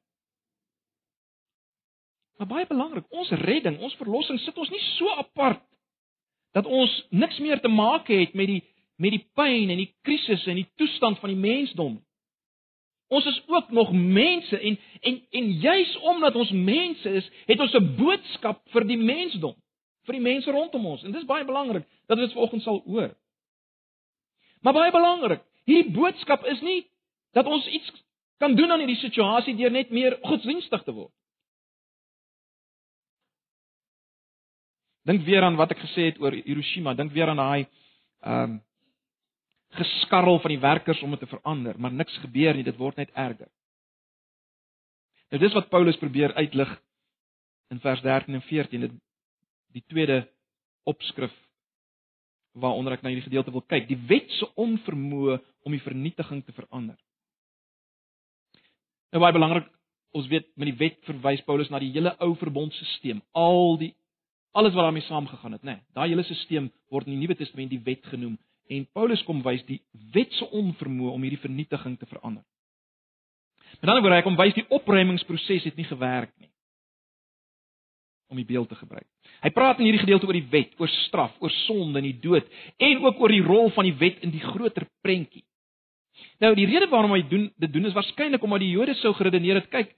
[2.41, 5.62] Maar baie belangrik, ons redding, ons verlossing sit ons nie so apart
[6.58, 8.63] dat ons niks meer te maak het met die
[9.02, 12.00] met die pyn en die krisis en die toestand van die mensdom.
[13.13, 17.78] Ons is ook nog mense en en en juis omdat ons mense is, het ons
[17.78, 19.54] 'n boodskap vir die mensdom,
[20.07, 21.03] vir die mense rondom ons.
[21.03, 23.13] En dit is baie belangrik dat ons vanoggend sal hoor.
[24.63, 26.81] Maar baie belangrik, hierdie boodskap is nie
[27.35, 27.91] dat ons iets
[28.43, 31.11] kan doen aan hierdie situasie deur net meer godsdienstig te word.
[35.07, 37.65] Dink weer aan wat ek gesê het oor Hiroshima, dink weer aan daai
[38.23, 38.61] ehm um,
[39.73, 43.09] geskarrel van die werkers om dit te verander, maar niks gebeur nie, dit word net
[43.17, 43.49] erger.
[45.33, 46.69] Nou dis wat Paulus probeer uitlig
[47.73, 48.93] in vers 13 en 14, dit
[49.73, 50.23] die tweede
[50.89, 51.33] opskrif
[52.53, 56.53] waaronder ek na hierdie gedeelte wil kyk, die wet se onvermoë om die vernietiging te
[56.53, 56.97] verander.
[59.13, 59.65] Nou baie belangrik,
[60.13, 63.93] ons weet met die wet verwys Paulus na die hele ou verbondstelsel, al die
[64.53, 65.79] alles wat daarmee saamgegaan het, né?
[65.79, 68.38] Nee, daai hele stelsel word in die Nuwe Testament die wet genoem
[68.71, 69.81] En Paulus kom wys die
[70.13, 72.43] wet se onvermoë om hierdie vernietiging te verander.
[73.81, 76.49] Met ander woorde, hy kom wys die opruimingsproses het nie gewerk nie.
[78.31, 79.07] Om die beeld te gebruik.
[79.43, 82.47] Hy praat in hierdie gedeelte oor die wet, oor straf, oor sonde en die dood
[82.77, 85.43] en ook oor die rol van die wet in die groter prentjie.
[86.41, 89.62] Nou die rede waarom hy doen dit doen is waarskynlik omdat die Jode sou geredeneer
[89.62, 89.93] het, kyk,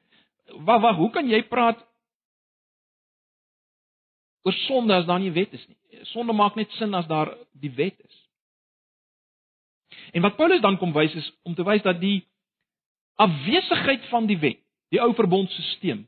[0.68, 1.80] wag wag, hoe kan jy praat
[4.46, 6.04] oor sonde as daar nie wet is nie?
[6.12, 8.22] Sonde maak net sin as daar die wet is.
[10.14, 12.26] En wat Paulus dan kom wys is om te wys dat die
[13.16, 14.60] afwesigheid van die wet,
[14.92, 16.04] die ou verbondstelsel,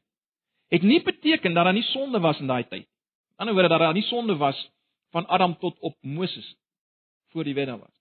[0.67, 2.87] het nie beteken dat daar nie sonde was in daai tyd.
[2.87, 4.71] Aan die ander woorde dat daar nie sonde was
[5.11, 6.55] van Adam tot op Moses
[7.31, 7.95] voor die wet daar was.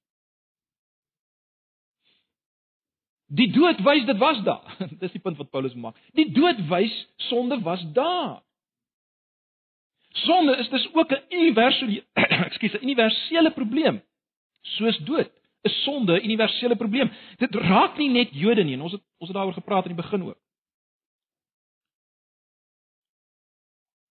[3.26, 4.76] Die dood wys dit was daar.
[5.00, 5.96] Dis die punt wat Paulus maak.
[6.12, 8.42] Die dood wys sonde was daar.
[10.08, 12.04] Sonde is dus ook 'n universele,
[12.48, 14.02] ekskuus, 'n universele probleem
[14.66, 15.30] soos dood
[15.62, 17.10] is sonde 'n universele probleem.
[17.36, 20.02] Dit raak nie net Jode nie en ons het ons het daaroor gepraat in die
[20.02, 20.38] begin ook.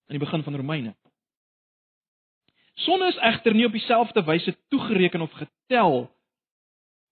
[0.06, 0.94] In die begin van Romeine.
[2.74, 6.10] Sonde is egter nie op dieselfde wyse toegereken of getel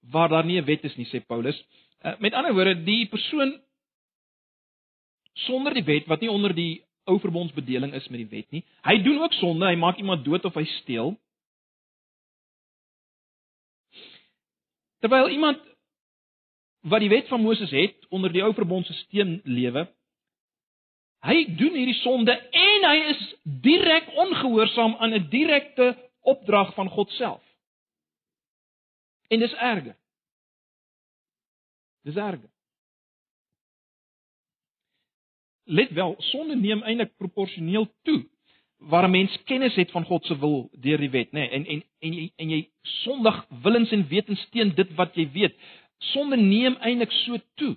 [0.01, 1.65] waar daar nie 'n wet is nie, sê Paulus.
[2.03, 3.61] Uh, met ander woorde, die persoon
[5.33, 9.03] sonder die wet wat nie onder die ou verbondsbedeling is met die wet nie, hy
[9.03, 11.15] doen ook sonde, hy maak iemand dood of hy steel.
[15.05, 15.61] Terwyl iemand
[16.81, 19.87] wat die wet van Moses het onder die ou verbondstelsel lewe,
[21.25, 22.37] hy doen hierdie sonde
[22.85, 23.23] en hy is
[23.65, 27.43] direk ongehoorsaam aan 'n direkte opdrag van God self.
[29.29, 29.97] En dis erger.
[32.03, 32.51] Dis erger.
[35.65, 38.29] Let wel, sonde neem eintlik proporsioneel toe
[38.77, 41.39] waar 'n mens kennis het van God se wil deur die wet, nê?
[41.39, 45.31] Nee, en en en jy en jy sondig willens en wetens teen dit wat jy
[45.31, 45.57] weet.
[45.99, 47.77] Sonde neem eintlik so toe.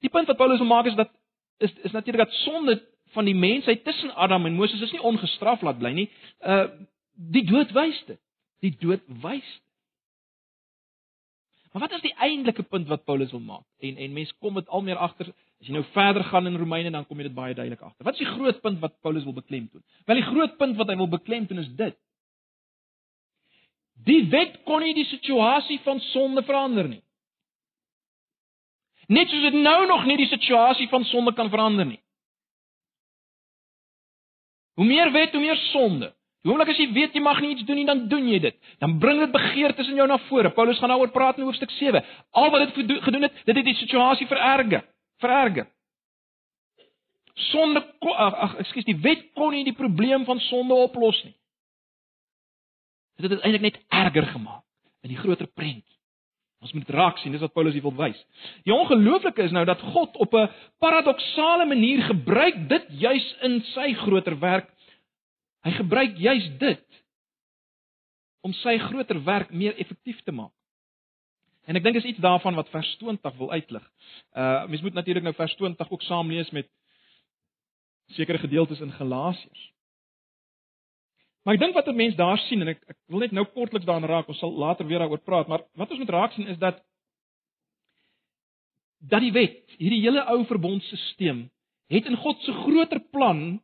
[0.00, 1.19] Die punt wat Paulus maak is dat
[1.60, 2.78] is is natuurlik dat sonde
[3.14, 6.08] van die mensheid tussen Adam en Moses is nie ongestraf laat bly nie.
[6.40, 6.68] Uh
[7.20, 8.20] die dood wys dit.
[8.64, 9.66] Die dood wys dit.
[11.70, 13.66] Maar wat is die eintlike punt wat Paulus wil maak?
[13.78, 16.90] En en mense kom dit al meer agter As jy nou verder gaan in Romeine
[16.90, 18.04] dan kom jy dit baie duidelik agter.
[18.06, 19.82] Wat is die groot punt wat Paulus wil beklemtoon?
[20.08, 21.98] Wel die groot punt wat hy wil beklemtoon is dit.
[24.08, 27.02] Die wet kon nie die situasie van sonde verander nie.
[29.10, 32.00] Net soos dit nou nog nie die situasie van sonde kan verander nie.
[34.78, 36.12] Hoe meer wet, hoe meer sonde.
[36.40, 38.56] Die oomblik as jy weet jy mag nie iets doen nie, dan doen jy dit.
[38.80, 40.54] Dan bring dit begeertes in jou na vore.
[40.56, 42.00] Paulus gaan daaroor praat in hoofstuk 7.
[42.30, 44.86] Al wat dit gedoen het, dit het die situasie vererger
[45.20, 45.68] vererger.
[47.50, 47.82] Sonde
[48.16, 51.34] ag, ekskuus, die wet kon nie die probleem van sonde oplos nie.
[53.20, 54.64] Dit het dit eintlik net erger gemaak
[55.04, 55.99] in die groter prentjie.
[56.60, 58.18] Ons moet raak sien, dis wat Paulus hier wil wys.
[58.68, 63.94] Die ongelooflike is nou dat God op 'n paradoksale manier gebruik dit juis in sy
[63.94, 64.68] groter werk.
[65.64, 66.84] Hy gebruik juis dit
[68.40, 70.52] om sy groter werk meer effektief te maak.
[71.66, 73.84] En ek dink is iets daarvan wat vers 20 wil uitlig.
[74.36, 76.68] Uh mens moet natuurlik nou vers 20 ook saam lees met
[78.06, 79.72] sekere gedeeltes in Galasiërs.
[81.42, 83.84] Maar ek dink wat 'n mens daar sien en ek ek wil net nou kortliks
[83.84, 86.58] daaraan raak, ons sal later weer daaroor praat, maar wat ons moet raak sien is
[86.58, 86.82] dat
[89.00, 91.48] dat die wet, hierdie hele ou verbondstelsel
[91.88, 93.60] het in God se groter plan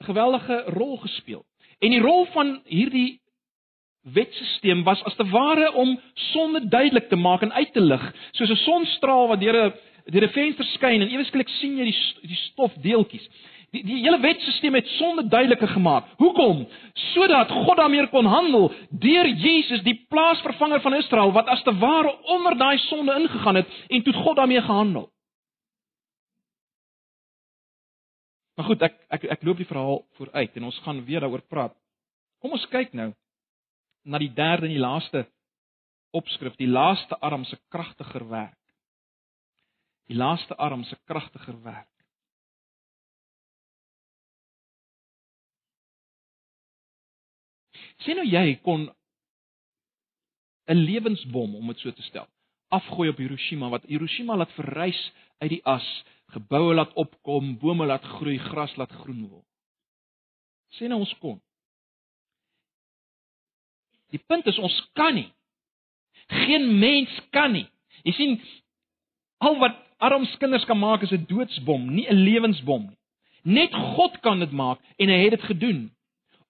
[0.00, 1.44] 'n geweldige rol gespeel.
[1.78, 3.20] En die rol van hierdie
[4.02, 8.50] wetstelsel was as te ware om sonde duidelik te maak en uit te lig, soos
[8.50, 9.72] 'n sonstraal wat deur 'n
[10.12, 13.28] deur 'n venster skyn en ewe skielik sien jy die die stofdeeltjies.
[13.74, 16.12] Die die hele wetstelsel het sonde duideliker gemaak.
[16.22, 16.62] Hoekom?
[17.10, 22.12] Sodat God daarmee kon handel deur Jesus, die plaasvervanger van Israel wat as te ware
[22.36, 25.08] onder daai sonde ingegaan het en toe God daarmee gehandel.
[28.54, 31.74] Maar goed, ek ek ek loop die verhaal vooruit en ons gaan weer daaroor praat.
[32.38, 33.10] Kom ons kyk nou
[34.04, 35.24] na die derde en die laaste
[36.14, 38.60] opskrif, die laaste arm se kragtiger werk.
[40.06, 41.93] Die laaste arm se kragtiger werk.
[48.04, 48.90] Sien nou jy kon
[50.68, 52.28] 'n lewensbom om dit so te stel,
[52.68, 58.04] afgooi op Hiroshima wat Hiroshima laat verrys uit die as, geboue laat opkom, bome laat
[58.16, 59.46] groei, gras laat groen word.
[60.78, 61.40] Sien nou ons kon.
[64.10, 65.30] Die punt is ons kan nie.
[66.46, 67.66] Geen mens kan nie.
[68.04, 68.36] Jy sien
[69.44, 72.98] al wat arms kinders kan maak is 'n doodsbom, nie 'n lewensbom nie.
[73.44, 75.93] Net God kan dit maak en hy het dit gedoen.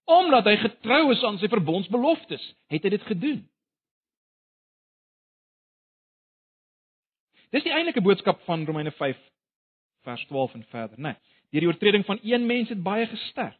[0.04, 3.42] Omdat hy getrou is aan sy verbondsbeloftes, het hy dit gedoen.
[7.54, 9.18] Dis die eintlike boodskap van Romeine 5
[10.04, 11.14] vers 12 en verder, né?
[11.14, 13.56] Nee, deur die oortreding van een mens het baie gesterf.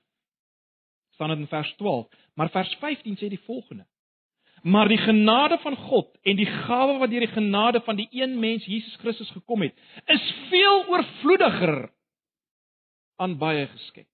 [1.15, 3.87] staan dit in vers 12, maar vers 15 sê die volgende:
[4.63, 8.39] Maar die genade van God en die gawe wat deur die genade van die een
[8.41, 11.93] mens Jesus Christus gekom het, is veel oorvloediger
[13.17, 14.09] aan baie geskep.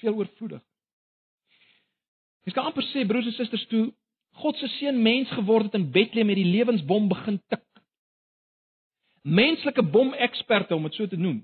[0.00, 0.62] Veel oorvloedig.
[2.48, 3.90] Ek kan amper sê broers en susters toe
[4.40, 7.64] God se seun mens geword het in Bethlehem met die lewensbom begin tik.
[9.22, 11.42] Menslike bomeksperte om dit so te noem,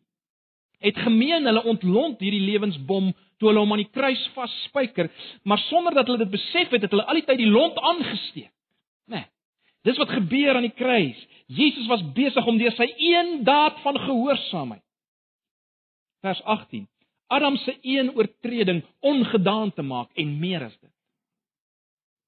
[0.80, 5.10] het gemeen hulle ontlont hierdie lewensbom toe hulle hom aan die kruis vasspyker,
[5.44, 8.52] maar sonder dat hulle dit besef het, het hulle al die tyd die lont aangesteek.
[9.12, 9.20] Né?
[9.20, 9.26] Nee,
[9.84, 11.18] dis wat gebeur aan die kruis.
[11.46, 14.82] Jesus was besig om deur sy een daad van gehoorsaamheid.
[16.24, 16.88] Vers 18.
[17.26, 20.92] Adam se een oortreding ongedaan te maak en meer as dit.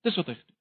[0.03, 0.57] Dis wat hy gedoen.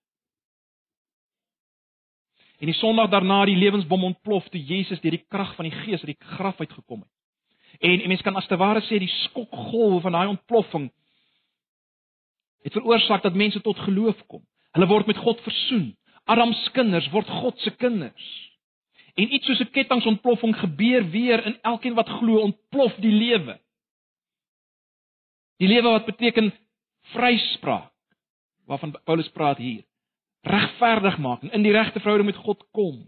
[2.58, 6.02] En die Sondag daarna die lewensbom ontplof toe Jesus deur die krag van die Gees
[6.02, 7.13] uit die graf uitgekom het.
[7.80, 10.88] En, en mens kan as te ware sê die skokgolwe van daai ontploffing
[12.65, 14.41] het veroorsaak dat mense tot geloof kom.
[14.76, 15.91] Hulle word met God versoen.
[16.28, 18.26] Adam se kinders word God se kinders.
[19.15, 23.60] En iets soos 'n kettingsontploffing gebeur weer in elkeen wat glo, ontplof die lewe.
[25.58, 26.52] Die lewe wat beteken
[27.13, 27.93] vryspraak
[28.67, 29.86] waarvan Paulus praat hier.
[30.48, 33.00] Regverdig maak en in die regte verhouding met God kom.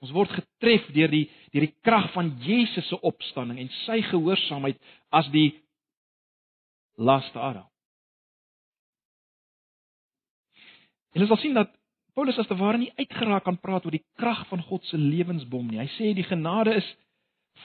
[0.00, 4.78] Ons word getref deur die deur die krag van Jesus se opstanding en sy gehoorsaamheid
[5.12, 5.50] as die
[7.00, 7.66] laaste Adam.
[11.16, 11.72] En ons sien dat
[12.14, 15.66] Paulus as te ware nie uitgeraak kan praat oor die krag van God se lewensbom
[15.68, 15.80] nie.
[15.82, 16.86] Hy sê die genade is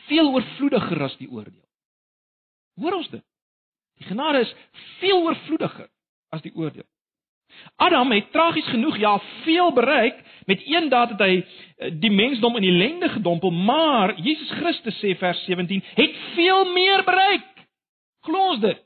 [0.09, 1.64] veel oorvloediger as die oordeel.
[2.75, 3.23] Hoor ons dit?
[3.99, 4.55] Die genade is
[4.99, 5.87] veel oorvloediger
[6.35, 6.87] as die oordeel.
[7.79, 12.57] Adam het tragies genoeg ja veel bereik met een daad het hy eh, die mensdom
[12.59, 17.47] in ellende gedompel, maar Jesus Christus sê vers 17 het veel meer bereik.
[18.27, 18.83] Glo ons dit?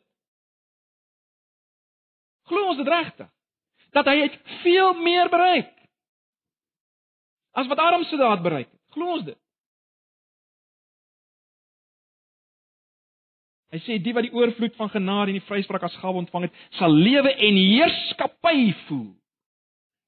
[2.49, 3.29] Glo ons dit regtig?
[3.93, 5.73] Dat hy het veel meer bereik
[7.57, 8.81] as wat Adam se daad bereik het.
[8.93, 9.37] Glo ons dit?
[13.69, 16.61] Hy sê die wat die oorvloed van genade en die vryspraak as gawe ontvang het,
[16.79, 19.11] sal lewe en heerskappy voel.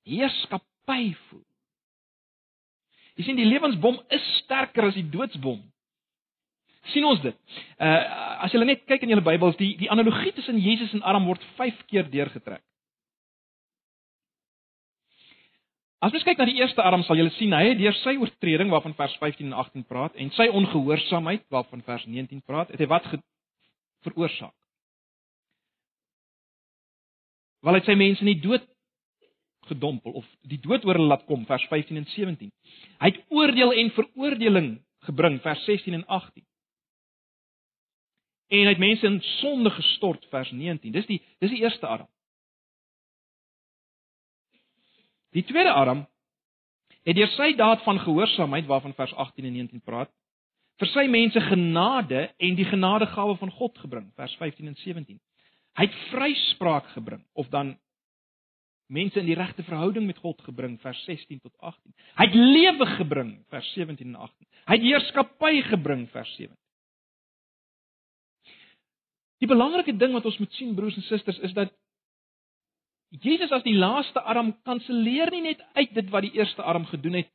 [0.09, 1.43] Heerskappy voel.
[3.20, 5.62] Jy sien die lewensbom is sterker as die doodsbom.
[6.89, 7.38] sien ons dit?
[7.78, 8.01] Uh
[8.41, 11.43] as jy net kyk in julle Bybels, die die analogie tussen Jesus en Adam word
[11.59, 12.64] 5 keer deurgetrek.
[16.01, 18.72] As mens kyk na die eerste Adam, sal jy sien hy het deur sy oortreding
[18.74, 22.88] waarvan vers 15 en 18 praat en sy ongehoorsaamheid waarvan vers 19 praat, het hy
[22.89, 23.05] wat
[24.06, 24.56] veroorsaak?
[27.62, 28.66] Wel het sy mense in die dood
[29.70, 32.54] gedompel of die dood oor hulle laat kom vers 15 en 17.
[33.02, 34.72] Hy het oordeel en veroordeling
[35.08, 36.45] gebring vers 16 en 18.
[38.52, 40.91] En hy het mense in sonde gestort vers 19.
[40.91, 42.10] Dis die dis die eerste Adam.
[45.32, 46.04] Die tweede Adam
[47.08, 50.12] het deur sy daad van gehoorsaamheid waarvan vers 18 en 19 praat,
[50.82, 55.20] vir sy mense genade en die genadegawe van God gebring, vers 15 en 17.
[55.78, 57.76] Hy het vryspraak gebring of dan
[58.92, 61.94] mense in die regte verhouding met God gebring, vers 16 tot 18.
[62.18, 64.48] Hy het lewe gebring, vers 17 en 18.
[64.68, 66.58] Hy het heerskappy gebring, vers 17.
[69.42, 71.72] Die belangrike ding wat ons moet sien broers en susters is dat
[73.22, 77.22] Jesus as die laaste Adam kanselleer nie net uit dit wat die eerste Adam gedoen
[77.22, 77.32] het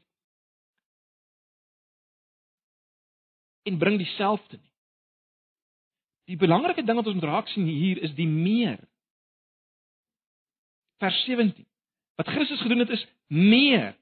[3.67, 4.73] en bring dieselfde nie.
[6.27, 8.81] Die belangrike ding wat ons moet raak sien hier is die meer.
[11.03, 11.67] Vers 17.
[12.19, 13.95] Wat Christus gedoen het is meer.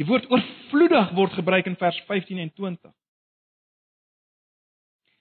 [0.00, 2.92] Die woord oorvloedig word gebruik in vers 15 en 20.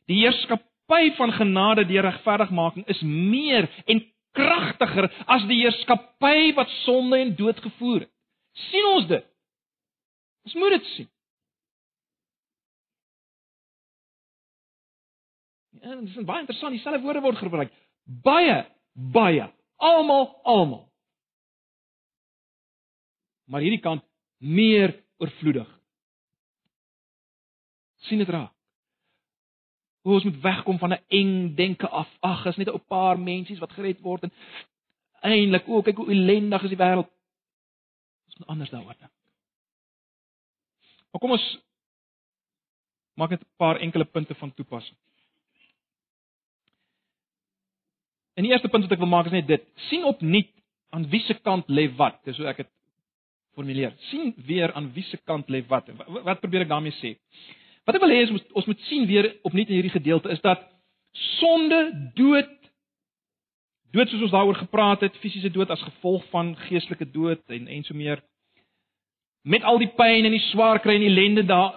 [0.08, 4.02] Die heerskappy van genade deur regverdigmaking is meer en
[4.38, 8.14] kragtiger as die heerskappy wat sonde en dood gevoer het.
[8.70, 9.26] sien ons dit?
[10.48, 11.10] Ons moet dit sien.
[15.82, 17.74] Ja, dit is baie interessant, dieselfde woorde word gebruik.
[18.04, 20.86] Baie, baie, almal, almal.
[23.50, 24.04] Maar hierdie kant
[24.38, 25.80] meer oorvloedig.
[28.00, 28.54] sien dit raak.
[30.02, 32.10] Hoe ons moet wegkom van 'n eng denke af.
[32.20, 34.32] Ag, is net 'n paar mensies wat gered word en
[35.22, 37.10] eintlik o, kyk hoe ellendig is die wêreld.
[38.26, 39.12] Ons moet anders daaroor dink.
[41.12, 41.60] Maar kom ons
[43.14, 44.98] maak net 'n paar enkele punte van toepassing.
[48.40, 50.48] En die eerste punt wat ek wil maak is net dit: sien opnuut
[50.96, 52.22] aan wie se kant lê wat.
[52.24, 52.70] Dis hoe ek dit
[53.58, 53.92] formuleer.
[54.08, 55.90] sien weer aan wie se kant lê wat.
[56.08, 57.18] Wat probeer ek daarmee sê?
[57.84, 60.64] Wat ek wil hê is ons moet sien weer opnuut in hierdie gedeelte is dat
[61.12, 61.82] sonde,
[62.16, 62.56] dood,
[63.92, 67.84] dood soos ons daaroor gepraat het, fisiese dood as gevolg van geestelike dood en en
[67.84, 68.24] so meer
[69.44, 71.76] met al die pyn en die swaar kry en die ellende daar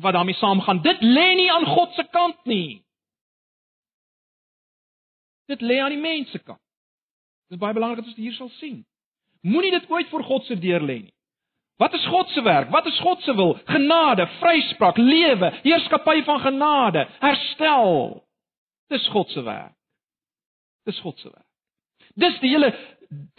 [0.00, 0.82] wat daarmee saamgaan.
[0.82, 2.80] Dit lê nie aan God se kant nie.
[5.50, 6.62] Dit lê aan die mens se kant.
[7.50, 8.84] Dit is baie belangrik dat ons dit hier sal sien.
[9.42, 11.14] Moenie dit ooit voor God se deur lê nie.
[11.80, 12.68] Wat is God se werk?
[12.70, 13.54] Wat is God se wil?
[13.64, 18.20] Genade, vryspraak, lewe, heerskappy van genade, herstel.
[18.92, 19.72] Dis God se werk.
[20.84, 21.46] Dis God se werk.
[22.14, 22.74] Dis die hele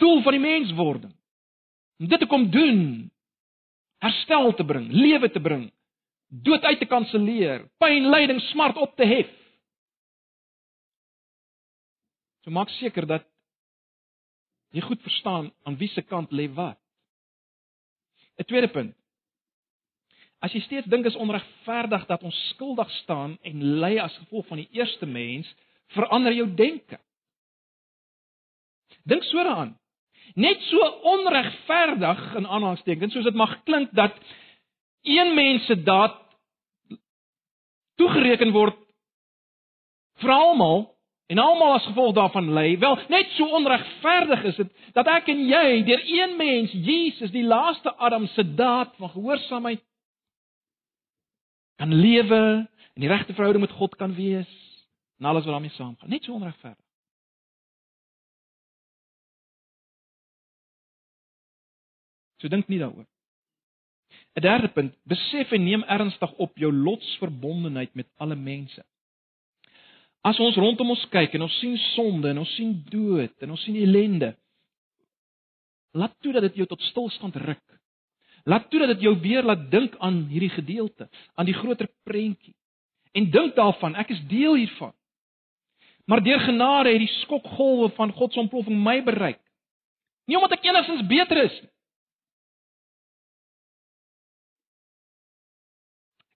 [0.02, 1.12] doel van die menswording.
[2.02, 2.82] Om dit te kom doen,
[4.02, 5.68] herstel te bring, lewe te bring,
[6.26, 9.30] dood uit te kanselleer, pyn, lyding, smart op te hef.
[12.42, 13.26] So maak seker dat
[14.72, 16.78] jy goed verstaan aan wie se kant lê wat.
[18.38, 18.96] 'n Tweede punt.
[20.42, 24.58] As jy steeds dink is onregverdig dat ons skuldig staan en ly as gevolg van
[24.58, 25.46] die eerste mens,
[25.94, 26.98] verander jou denke.
[29.04, 29.76] Dink so daaraan.
[30.34, 30.78] Net so
[31.12, 34.16] onregverdig in aanhalingstekens soos dit mag klink dat
[35.02, 36.18] een mens se daad
[38.00, 38.78] toegereken word
[40.22, 40.86] vir almal
[41.26, 42.78] en almal as gevolg daarvan ly.
[42.78, 47.46] Wel, net so onregverdig is dit dat ek en jy deur een mens, Jesus, die
[47.46, 49.82] laaste Adam se daad van gehoorsaamheid
[51.80, 52.42] kan lewe
[52.94, 54.50] en die regte verhouding met God kan wees
[55.18, 56.10] en alles wat daarmee saamgaan.
[56.10, 56.84] Net so onregverdig.
[62.42, 63.06] So dink nie daaroor.
[64.34, 68.84] 'n Derde punt, besef en neem ernstig op jou lotsverbondenheid met alle mense.
[70.22, 73.64] As ons rondom ons kyk en ons sien sonde en ons sien dood en ons
[73.66, 74.32] sien ellende,
[75.98, 77.64] laat toe dat dit jou tot stilstand ruk.
[78.46, 82.54] Laat toe dat dit jou weer laat dink aan hierdie gedeelte, aan die groter prentjie.
[83.12, 84.94] En dink daarvan, ek is deel hiervan.
[86.10, 89.42] Maar deur genade het die skokgolwe van God se ontploffing my bereik.
[90.26, 91.70] Nie omdat ek enigstens beter is nie.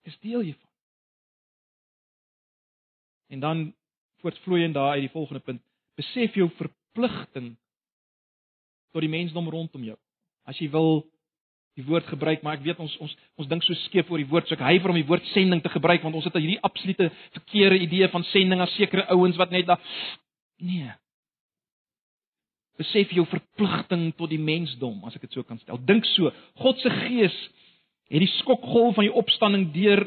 [0.04, 0.65] Ek is deel hiervan.
[3.28, 3.74] En dan
[4.22, 5.62] voortvloeiend daar uit die volgende punt,
[5.94, 7.56] besef jou verpligting
[8.92, 9.96] tot die mensdom rondom jou.
[10.48, 11.04] As jy wil
[11.76, 14.48] die woord gebruik, maar ek weet ons ons ons dink so skeef oor die woord,
[14.48, 17.82] so ek huiwer om die woord sending te gebruik want ons het hierdie absolute verkeerde
[17.84, 19.82] idee van sending as sekere ouens wat net daar
[20.64, 20.88] nee.
[22.80, 25.80] besef jou verpligting tot die mensdom, as ek dit so kan stel.
[25.88, 27.36] Dink so, God se gees
[28.06, 30.04] het die skokgolf van die opstanding deur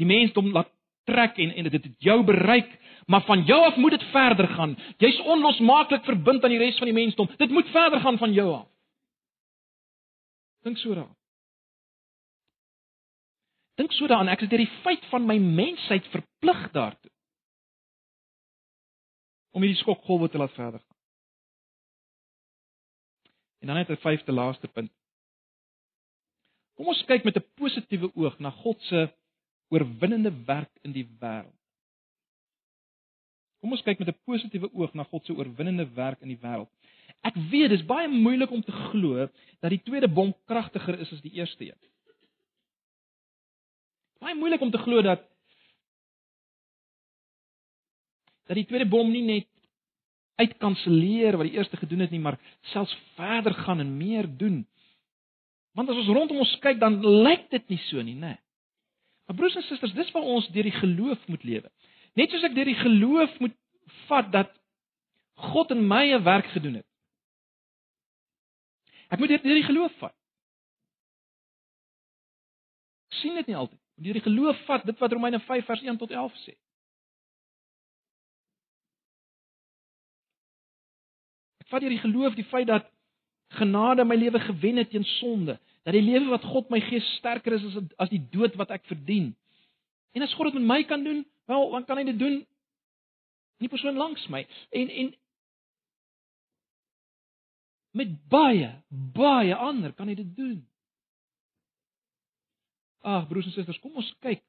[0.00, 0.68] die mensdom laat
[1.10, 2.70] trek en en dit het jou bereik,
[3.06, 4.76] maar van jou af moet dit verder gaan.
[5.02, 7.30] Jy's onlosmaaklik verbind aan die res van die mensdom.
[7.36, 8.68] Dit moet verder gaan van jou af.
[10.62, 11.16] Dink so daaraan.
[13.80, 17.10] Dink so daaraan, ek is deur die feit van my mensheid verplig daartoe
[19.50, 20.98] om hierdie skokgolwe te laat verder gaan.
[23.60, 24.92] En dan net 'n vyfde laaste punt.
[26.76, 29.12] Kom ons kyk met 'n positiewe oog na God se
[29.70, 31.56] oorwinnende werk in die wêreld.
[33.60, 36.70] Kom ons kyk met 'n positiewe oog na God se oorwinnende werk in die wêreld.
[37.22, 39.28] Ek weet dis baie moeilik om te glo
[39.60, 41.80] dat die tweede bom kragtiger is as die eerste een.
[44.20, 45.20] Baie moeilik om te glo dat
[48.46, 49.48] dat die tweede bom nie net
[50.40, 52.38] uitkanselleer wat die eerste gedoen het nie, maar
[52.72, 54.66] selfs verder gaan en meer doen.
[55.76, 58.38] Want as ons rondom ons kyk, dan lyk dit nie so nie, né?
[59.30, 61.68] Maar broers en susters, dis waar ons deur die geloof moet lewe.
[62.18, 63.52] Net soos ek deur die geloof moet
[64.08, 64.56] vat dat
[65.52, 66.86] God in my 'n werk gedoen het.
[69.14, 70.16] Ek moet deur die geloof vat.
[73.12, 73.78] Ek sien dit nie altyd.
[74.02, 76.58] Deur die geloof vat dit wat Romeine 5 vers 1 tot 11 sê.
[81.70, 82.90] vat deur die geloof die feit dat
[83.54, 87.56] genade my lewe gewen het teen sonde, dat die lewe wat God my gee sterker
[87.56, 89.32] is as as die dood wat ek verdien.
[90.12, 93.66] En as God dit met my kan doen, wel, dan kan hy dit doen in
[93.66, 94.44] die persoon langs my.
[94.76, 95.14] En en
[97.96, 100.60] met baie baie ander kan hy dit doen.
[103.00, 104.42] Ag broers en susters, kom ons kyk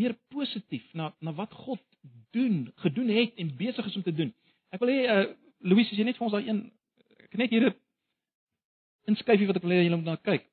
[0.00, 1.80] meer positief na na wat God
[2.32, 4.32] doen, gedoen het en besig is om te doen.
[4.72, 5.26] Ek wil hê uh,
[5.68, 6.62] Louis, as jy net vir ons daai een
[7.28, 7.74] ek net hier 'n
[9.12, 10.48] inskuifie wat ek wil hê julle moet na kyk.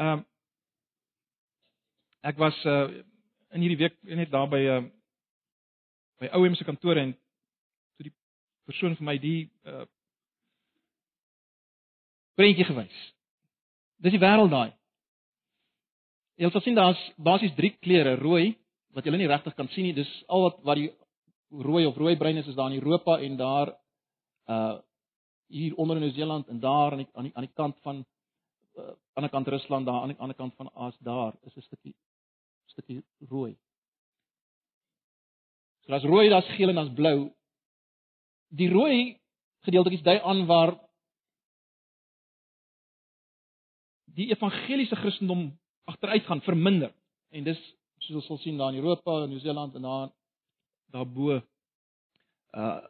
[0.00, 0.26] Ehm um,
[2.22, 2.88] ek was uh
[3.52, 4.82] in hierdie week net daar by uh
[6.22, 7.12] by OM se kantoor en
[7.96, 8.14] toe die
[8.64, 9.84] persoon vir my die uh
[12.38, 13.00] prentjie gewys.
[14.02, 14.72] Dis die wêreld daai.
[16.40, 18.54] Jy sal sien daar's basies drie kleure, rooi
[18.96, 19.96] wat jy nie regtig kan sien nie.
[19.96, 20.88] Dis al wat wat die
[21.52, 23.76] rooi of rooi brein is is daar in Europa en daar
[24.48, 24.78] uh
[25.52, 28.06] hier onder in Nieu-Seeland en daar aan die aan die aan die kant van
[28.78, 31.60] uh, aan die kant Rusland daar aan die ander kant van Aas daar is 'n
[31.60, 31.94] stukkie
[32.66, 33.56] stukkie rooi.
[35.84, 37.32] So as rooi, daar's geel en daar's blou.
[38.48, 39.18] Die rooi
[39.66, 40.76] gedeeltjies dui aan waar
[44.14, 46.92] die evangeliese Christendom agteruit gaan verminder.
[47.30, 47.60] En dis
[47.98, 50.10] soos ons sal sien daar in Europa, Nieu-Seeland en daar
[50.92, 51.40] daarbo
[52.52, 52.80] uh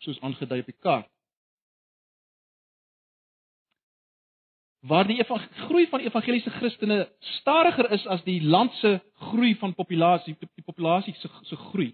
[0.00, 1.09] soos aangedui op die kaart.
[4.80, 5.24] Waar die
[5.66, 9.00] groei van evangeliese Christene stadiger is as die land se
[9.30, 11.90] groei van populasie, die populasie se se groei,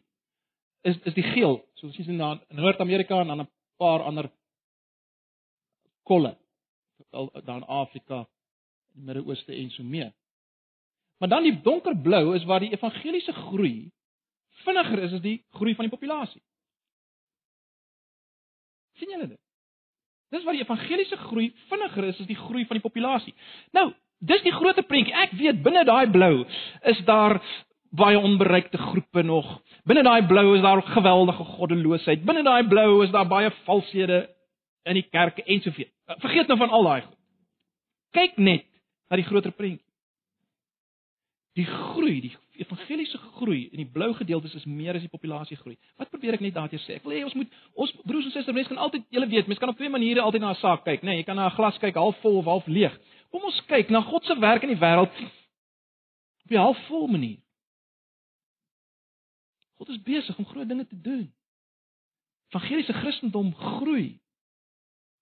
[0.83, 4.31] is is die geel, soos jy sien daar in Noord-Amerika en dan 'n paar ander
[6.03, 6.37] kolle
[7.11, 8.27] daar in Afrika,
[8.95, 10.13] die Midde-Ooste en so meer.
[11.19, 13.91] Maar dan die donkerblou is waar die evangeliese groei
[14.65, 16.43] vinniger is as die groei van die populasie
[18.97, 19.41] sien julle dit?
[20.35, 23.35] Dis waar die evangeliese groei vinniger is as die groei van die populasie.
[23.77, 25.15] Nou, dis die groot prentjie.
[25.15, 26.45] Ek weet binne daai blou
[26.91, 27.39] is daar
[27.97, 29.61] baie onbereikte groepe nog.
[29.87, 32.25] Binne daai blou is daar geweldige goddeloosheid.
[32.27, 34.27] Binne daai blou is daar baie valshede
[34.87, 35.91] in die kerke en soveel.
[36.23, 37.19] Vergeet nou van al daai goed.
[38.17, 38.67] Kyk net
[39.11, 39.85] na die groter prentjie.
[41.57, 45.77] Die groei, die evangeliese groei in die blou gedeeltes is meer as die populasie groei.
[46.01, 46.97] Wat probeer ek net daarteer sê?
[46.99, 49.63] Ek wil hê ons moet ons broers en susters, mense kan altyd, julle weet, mense
[49.63, 51.11] kan op twee maniere altyd na 'n saak kyk, né?
[51.11, 52.95] Nee, jy kan na 'n glas kyk half vol of half leeg.
[53.31, 55.13] Kom ons kyk na God se werk in die wêreld
[56.45, 57.39] op 'n half vol manier.
[59.79, 61.33] God is besig om groot dinge te doen.
[62.49, 64.21] Evangeliese Christendom groei.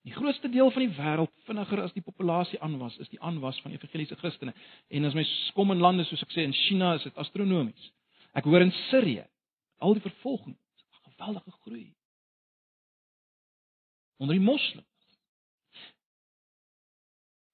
[0.05, 3.73] Die grootste deel van die wêreld vinniger as die populasie aanwas, is die aanwas van
[3.73, 4.53] evangeliese Christene.
[4.93, 5.25] En as my
[5.57, 7.87] kom in lande soos ek sê in China is dit astronomies.
[8.37, 9.25] Ek hoor in Sirië
[9.81, 11.95] al die vervolging, 'n geweldige groei.
[14.21, 14.87] Onder die moslems.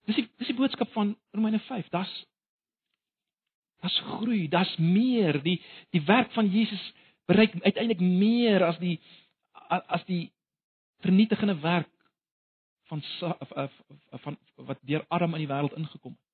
[0.07, 1.89] Dis die dis die boodskap van Romeine 5.
[1.89, 2.11] Das
[3.81, 6.93] das groei, das meer, die die werk van Jesus
[7.27, 8.99] bereik uiteindelik meer as die
[9.69, 10.33] as die
[11.01, 11.89] vernietigende werk
[12.91, 13.03] van
[14.25, 16.27] van wat deur Adam in die wêreld ingekom het.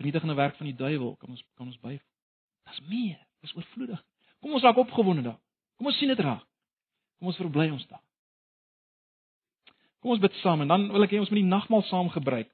[0.00, 1.98] Vernietigende werk van die duiwel kan ons kan ons by.
[2.64, 4.00] Dit's meer, dis oorvloedig.
[4.40, 5.40] Kom ons raak opgewonde daar.
[5.76, 6.46] Kom ons sien dit raak.
[7.18, 8.00] Kom ons verbly ons daar.
[10.00, 12.48] Kom ons bid saam en dan wil ek hê ons moet die nagmaal saam gebruik.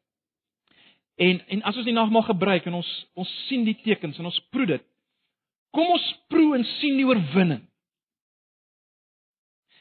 [1.22, 4.40] En en as ons die nagmaal gebruik en ons ons sien die tekens en ons
[4.50, 4.82] proe dit.
[5.76, 7.62] Kom ons proe en sien die oorwinning.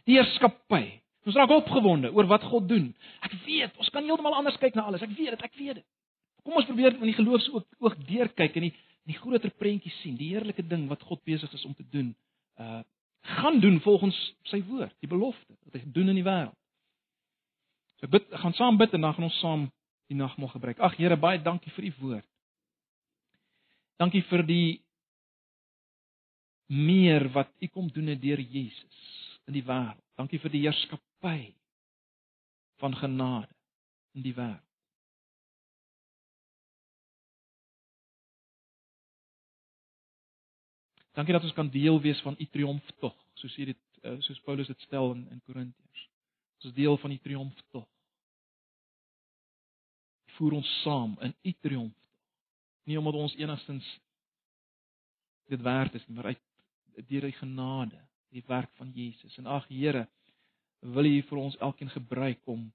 [0.06, 0.84] Die heerskappy.
[1.26, 2.91] Ons raak opgewonde oor wat God doen.
[3.26, 5.01] Ek weet, ons kan heeltemal anders kyk na alles.
[5.01, 5.88] Ek weet dit, ek weet dit.
[6.45, 10.15] Kom ons probeer in die geloofs ook ook deurkyk en die die groter prentjie sien,
[10.17, 12.13] die heerlike ding wat God besig is om te doen.
[12.61, 12.84] Uh
[13.26, 16.53] gaan doen volgens sy woord, die belofte wat hy gedoen in die wêreld.
[17.97, 19.63] So bid, gaan saam bid en dan gaan ons saam
[20.11, 20.78] die nagmaal gebruik.
[20.78, 22.28] Ag Here, baie dankie vir u woord.
[23.97, 24.67] Dankie vir die
[26.69, 29.01] meer wat u kom doen deur Jesus
[29.49, 30.01] in die wêreld.
[30.21, 30.63] Dankie vir die
[31.26, 31.55] heerskappy
[32.76, 33.49] van genade
[34.13, 34.61] in die wêreld.
[41.15, 44.67] Dankie dat ons kan deel wees van u triomftog, soos hier dit eh, soos Paulus
[44.67, 46.09] dit stel in in Korintiërs.
[46.55, 47.88] Ons is deel van die triomftog
[50.36, 51.95] voer ons saam in u triomf.
[52.84, 53.86] Nie omdat ons enigstens
[55.47, 56.41] dit werd is maar uit
[57.07, 59.38] deur die genade, die werk van Jesus.
[59.38, 60.09] En ag Here,
[60.80, 62.65] wil U vir ons elkeen gebruik om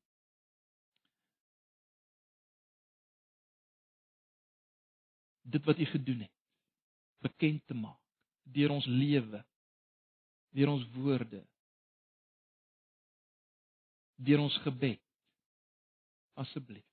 [5.42, 6.36] dit wat U gedoen het
[7.20, 7.98] bekend te maak
[8.50, 9.44] deur ons lewe,
[10.50, 11.44] deur ons woorde,
[14.18, 15.02] deur ons gebed.
[16.40, 16.90] Asseblief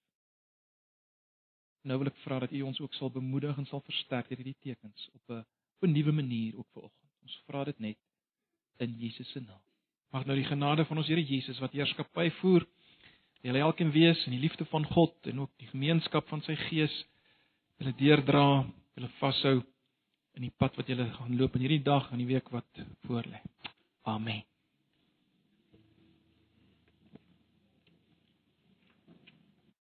[1.87, 4.59] Nou wil ek vra dat U ons ook sal bemoedig en sal versterk deur hierdie
[4.65, 5.45] tekens op 'n
[5.77, 7.11] op 'n nuwe manier ook vanoggend.
[7.21, 7.99] Ons vra dit net
[8.77, 9.66] in Jesus se naam.
[10.15, 12.65] Mag nou die genade van ons Here Jesus wat heerskappy voer,
[13.45, 16.93] julle elkeen wees in die liefde van God en ook die gemeenskap van sy Gees
[17.77, 18.45] julle deurdra,
[18.97, 19.57] julle vashou
[20.37, 23.41] in die pad wat julle gaan loop in hierdie dag en die week wat voorlê.
[24.07, 24.45] Amen.